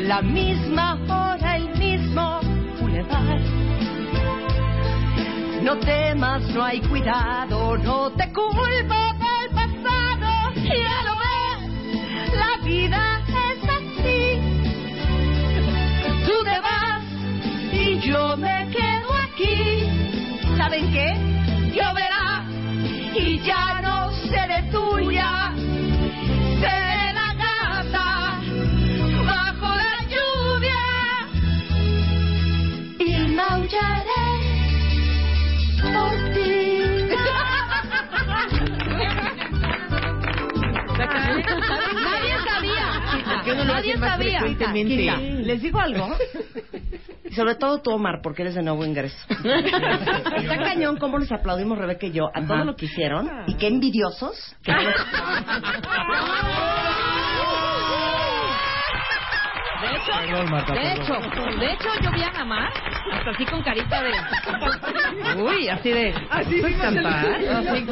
La 0.00 0.22
misma 0.22 0.98
hora, 1.06 1.56
el 1.56 1.68
mismo 1.76 2.40
bulevar. 2.80 3.40
No 5.62 5.76
temas, 5.80 6.42
no 6.48 6.64
hay 6.64 6.80
cuidado, 6.80 7.76
no 7.76 8.10
te 8.12 8.32
culpo 8.32 8.64
del 8.64 8.86
pasado. 8.86 10.54
Ya 10.54 11.02
lo 11.04 11.14
ves, 11.20 12.34
la 12.34 12.64
vida 12.64 13.13
yo 18.14 18.36
me 18.36 18.68
quedo 18.70 19.10
aquí. 19.24 19.56
¿Saben 20.56 20.92
qué? 20.92 21.08
Lloverá 21.74 22.44
y 23.16 23.40
ya 23.40 23.80
no 23.82 24.12
seré 24.30 24.62
tuya. 24.70 25.52
Seré 26.62 27.06
la 27.18 27.28
gata 27.44 28.40
bajo 29.30 29.68
la 29.82 29.96
lluvia 30.12 30.82
y 33.00 33.10
maullaré 33.38 34.26
por 35.94 36.16
ti. 36.34 36.54
Nadie 42.08 42.34
sabía. 42.48 42.86
¿Por 43.24 43.42
qué 43.44 43.54
no 43.56 43.64
lo 43.64 43.74
Nadie 43.74 43.98
sabía. 43.98 45.16
¿Les 45.48 45.60
digo 45.62 45.80
algo? 45.80 46.16
Y 47.34 47.36
sobre 47.36 47.56
todo 47.56 47.82
tú, 47.82 47.90
Omar, 47.90 48.20
porque 48.22 48.42
eres 48.42 48.54
de 48.54 48.62
nuevo 48.62 48.84
ingreso. 48.84 49.16
Está 49.28 50.56
cañón 50.56 50.98
cómo 50.98 51.18
les 51.18 51.32
aplaudimos 51.32 51.76
Rebeca 51.76 52.06
y 52.06 52.12
yo 52.12 52.28
a 52.32 52.46
todo 52.46 52.64
lo 52.64 52.76
que 52.76 52.84
hicieron 52.84 53.28
y 53.48 53.56
qué 53.56 53.66
envidiosos. 53.66 54.54
que 54.62 54.70
De 54.70 54.82
hecho, 59.96 60.12
Perdón, 60.16 60.50
Marta, 60.50 60.74
de 60.74 60.92
hecho, 60.92 61.14
de 61.58 61.72
hecho 61.72 61.88
yo 62.02 62.10
vi 62.12 62.22
a 62.22 62.30
Namar 62.30 62.72
hasta 63.12 63.30
así 63.30 63.44
con 63.46 63.62
carita 63.64 64.00
de 64.00 64.12
uy, 65.42 65.68
así 65.68 65.90
de 65.90 66.14
Así 66.30 66.60
soy 66.60 66.74
cantar, 66.74 67.34
así 67.34 67.86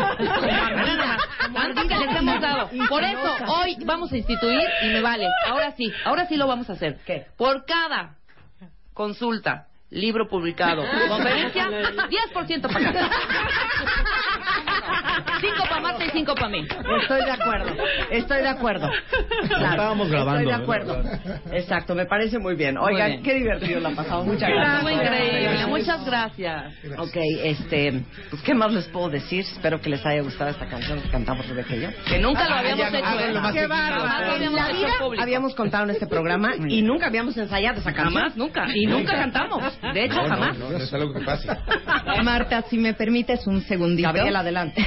tanto 1.53 1.89
que 1.89 1.99
les 1.99 2.17
hemos 2.17 2.41
dado. 2.41 2.71
Por 2.89 3.03
eso 3.03 3.35
hoy 3.49 3.77
vamos 3.85 4.13
a 4.13 4.17
instituir 4.17 4.63
y 4.83 4.89
me 4.89 5.01
vale. 5.01 5.27
Ahora 5.49 5.73
sí, 5.73 5.93
ahora 6.05 6.27
sí 6.27 6.37
lo 6.37 6.47
vamos 6.47 6.71
a 6.71 6.75
hacer. 6.75 7.01
¿Qué? 7.05 7.27
Por 7.37 7.65
cada 7.67 8.22
consulta, 8.95 9.67
libro 9.91 10.29
publicado, 10.29 10.83
conferencia, 11.09 11.69
10% 11.69 12.73
para 12.73 12.89
acá. 12.89 13.11
5 15.43 15.65
para 15.69 15.81
Marta 15.81 16.05
y 16.05 16.11
5 16.11 16.35
para 16.35 16.49
mí. 16.49 16.67
Estoy 17.03 17.25
de 17.25 17.31
acuerdo, 17.31 17.73
estoy 18.11 18.39
de 18.43 18.49
acuerdo. 18.49 18.91
Claro, 19.49 19.71
Estábamos 19.71 20.09
grabando, 20.11 20.41
Estoy 20.41 20.55
de 20.57 20.63
acuerdo. 20.63 21.03
Exacto, 21.53 21.95
me 21.95 22.07
parece 22.07 22.39
muy 22.39 22.55
bien. 22.55 22.79
Oigan, 22.79 23.09
bien. 23.09 23.23
qué 23.23 23.35
divertido 23.35 23.81
la 23.81 23.91
pasamos. 23.91 24.27
Muchas 24.27 24.49
gracias. 24.49 24.75
Estuvo 24.75 24.91
increíble, 24.91 25.67
muchas 25.67 26.05
gracias. 26.05 26.75
Ok, 26.99 27.17
este, 27.43 28.05
pues 28.31 28.43
qué 28.43 28.55
más 28.55 28.73
les 28.73 28.87
puedo 28.89 29.09
decir. 29.11 29.41
Espero 29.45 29.81
que 29.81 29.91
les 29.91 30.05
haya 30.07 30.23
gustado 30.23 30.51
esta 30.51 30.67
canción 30.67 31.01
que 31.01 31.09
cantamos 31.11 31.47
Rebeca 31.49 31.75
y 31.77 31.81
yo. 31.83 31.89
Que 32.09 32.19
nunca 32.19 32.49
lo 32.49 32.55
habíamos 32.57 32.91
ya, 32.93 32.99
hecho. 32.99 33.07
háganlo 33.07 33.41
más 33.41 33.53
Qué 33.53 33.67
bárbaro. 33.67 34.03
Jamás 34.09 34.35
habíamos 34.35 34.61
la 34.61 34.69
vida 34.73 34.89
habíamos 35.19 35.55
contado 35.55 35.85
en 35.85 35.91
este 35.91 36.07
programa 36.07 36.53
y 36.69 36.83
nunca 36.83 37.07
habíamos 37.07 37.37
ensayado 37.37 37.81
esa 37.81 37.93
canción. 37.93 38.15
Jamás, 38.23 38.37
nunca. 38.37 38.67
Y 38.75 38.87
nunca 38.87 39.13
cantamos. 39.15 39.63
De 39.93 40.05
hecho, 40.05 40.17
No, 40.17 40.23
no, 40.23 40.29
jamás. 40.29 40.59
no, 40.59 40.71
no 40.71 40.77
es 40.79 40.93
algo 40.95 41.13
que 41.13 41.21
pase. 41.25 41.49
Marta, 42.23 42.63
si 42.63 42.79
me 42.79 42.95
permites 42.95 43.47
un 43.47 43.61
segundito. 43.63 44.09
Gabriel, 44.09 44.37
adelante. 44.37 44.85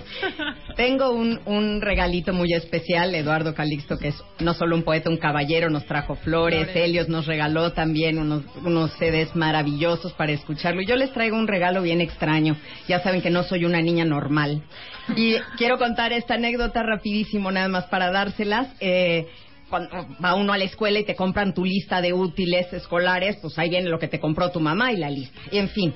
Tengo 0.76 1.10
un, 1.10 1.40
un 1.46 1.80
regalito 1.80 2.32
muy 2.32 2.52
especial. 2.52 3.14
Eduardo 3.14 3.54
Calixto, 3.54 3.98
que 3.98 4.08
es 4.08 4.22
no 4.40 4.54
solo 4.54 4.76
un 4.76 4.82
poeta, 4.82 5.10
un 5.10 5.16
caballero, 5.16 5.70
nos 5.70 5.86
trajo 5.86 6.16
flores. 6.16 6.68
Helios 6.74 7.08
nos 7.08 7.26
regaló 7.26 7.72
también 7.72 8.18
unos, 8.18 8.44
unos 8.64 8.92
CDs 8.98 9.34
maravillosos 9.34 10.12
para 10.12 10.32
escucharlo. 10.32 10.82
Y 10.82 10.86
yo 10.86 10.96
les 10.96 11.12
traigo 11.12 11.36
un 11.36 11.48
regalo 11.48 11.82
bien 11.82 12.00
extraño. 12.00 12.56
Ya 12.88 13.00
saben 13.00 13.22
que 13.22 13.30
no 13.30 13.42
soy 13.42 13.64
una 13.64 13.80
niña 13.80 14.04
normal. 14.04 14.62
Y 15.16 15.34
quiero 15.56 15.78
contar 15.78 16.12
esta 16.12 16.34
anécdota 16.34 16.82
rapidísimo, 16.82 17.50
nada 17.50 17.68
más 17.68 17.86
para 17.86 18.10
dárselas. 18.10 18.68
Eh, 18.80 19.26
cuando 19.76 20.06
va 20.24 20.34
uno 20.34 20.52
a 20.52 20.58
la 20.58 20.64
escuela 20.64 20.98
y 20.98 21.04
te 21.04 21.14
compran 21.14 21.52
tu 21.52 21.64
lista 21.64 22.00
de 22.00 22.12
útiles 22.12 22.72
escolares, 22.72 23.36
pues 23.42 23.58
ahí 23.58 23.68
viene 23.68 23.90
lo 23.90 23.98
que 23.98 24.08
te 24.08 24.18
compró 24.18 24.50
tu 24.50 24.60
mamá 24.60 24.92
y 24.92 24.96
la 24.96 25.10
lista. 25.10 25.38
En 25.50 25.68
fin, 25.68 25.94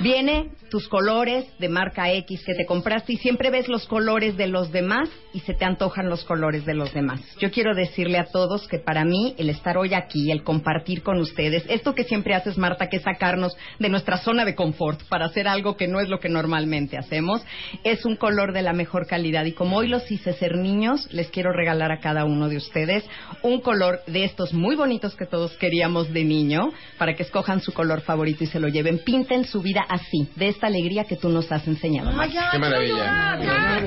viene 0.00 0.50
tus 0.70 0.88
colores 0.88 1.46
de 1.58 1.68
marca 1.68 2.10
X 2.12 2.42
que 2.44 2.54
te 2.54 2.64
compraste 2.64 3.14
y 3.14 3.16
siempre 3.16 3.50
ves 3.50 3.68
los 3.68 3.86
colores 3.86 4.36
de 4.36 4.46
los 4.46 4.70
demás 4.70 5.08
y 5.32 5.40
se 5.40 5.54
te 5.54 5.64
antojan 5.64 6.08
los 6.08 6.24
colores 6.24 6.64
de 6.64 6.74
los 6.74 6.92
demás. 6.94 7.20
Yo 7.38 7.50
quiero 7.50 7.74
decirle 7.74 8.18
a 8.18 8.24
todos 8.24 8.66
que 8.68 8.78
para 8.78 9.04
mí 9.04 9.34
el 9.36 9.50
estar 9.50 9.76
hoy 9.76 9.94
aquí, 9.94 10.30
el 10.30 10.42
compartir 10.42 11.02
con 11.02 11.18
ustedes, 11.18 11.64
esto 11.68 11.94
que 11.94 12.04
siempre 12.04 12.34
haces 12.34 12.56
Marta, 12.56 12.88
que 12.88 12.98
es 12.98 13.02
sacarnos 13.02 13.56
de 13.78 13.88
nuestra 13.88 14.18
zona 14.18 14.44
de 14.44 14.54
confort 14.54 15.02
para 15.08 15.26
hacer 15.26 15.48
algo 15.48 15.76
que 15.76 15.88
no 15.88 16.00
es 16.00 16.08
lo 16.08 16.20
que 16.20 16.28
normalmente 16.28 16.96
hacemos, 16.96 17.42
es 17.84 18.04
un 18.04 18.16
color 18.16 18.52
de 18.52 18.62
la 18.62 18.72
mejor 18.72 19.06
calidad 19.06 19.44
y 19.44 19.52
como 19.52 19.78
hoy 19.78 19.88
los 19.88 20.10
hice 20.10 20.32
ser 20.34 20.56
niños, 20.56 21.12
les 21.12 21.30
quiero 21.30 21.52
regalar 21.52 21.90
a 21.92 22.00
cada 22.00 22.24
uno 22.24 22.48
de 22.48 22.56
ustedes 22.56 23.04
un 23.42 23.60
color 23.60 24.00
de 24.06 24.24
estos 24.24 24.52
muy 24.52 24.76
bonitos 24.76 25.14
que 25.16 25.26
todos 25.26 25.52
queríamos 25.56 26.12
de 26.12 26.24
niño, 26.24 26.72
para 26.98 27.14
que 27.14 27.22
escojan 27.22 27.60
su 27.60 27.72
color 27.72 28.00
favorito 28.02 28.44
y 28.44 28.46
se 28.46 28.60
lo 28.60 28.68
lleven. 28.68 28.98
Pinten 28.98 29.44
su 29.44 29.62
vida 29.62 29.84
así, 29.88 30.28
de 30.36 30.48
esta 30.48 30.66
alegría 30.66 31.04
que 31.04 31.16
tú 31.16 31.28
nos 31.28 31.50
has 31.52 31.66
enseñado. 31.66 32.10
Qué 32.10 32.58
maravilla. 32.58 33.38
¡Qué 33.38 33.46
mal! 33.46 33.84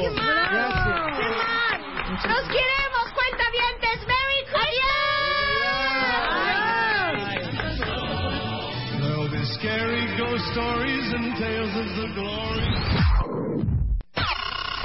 ¡Nos 2.14 2.48
queremos, 2.48 3.06
cuentavientes! 3.16 4.08
¡Merry 4.08 4.34
be 9.32 9.46
scary 9.56 10.18
ghost 10.18 10.44
stories 10.52 11.14
and 11.14 11.38
tales 11.38 11.76
of 11.76 11.88
the 11.98 12.08
glory. 12.14 13.03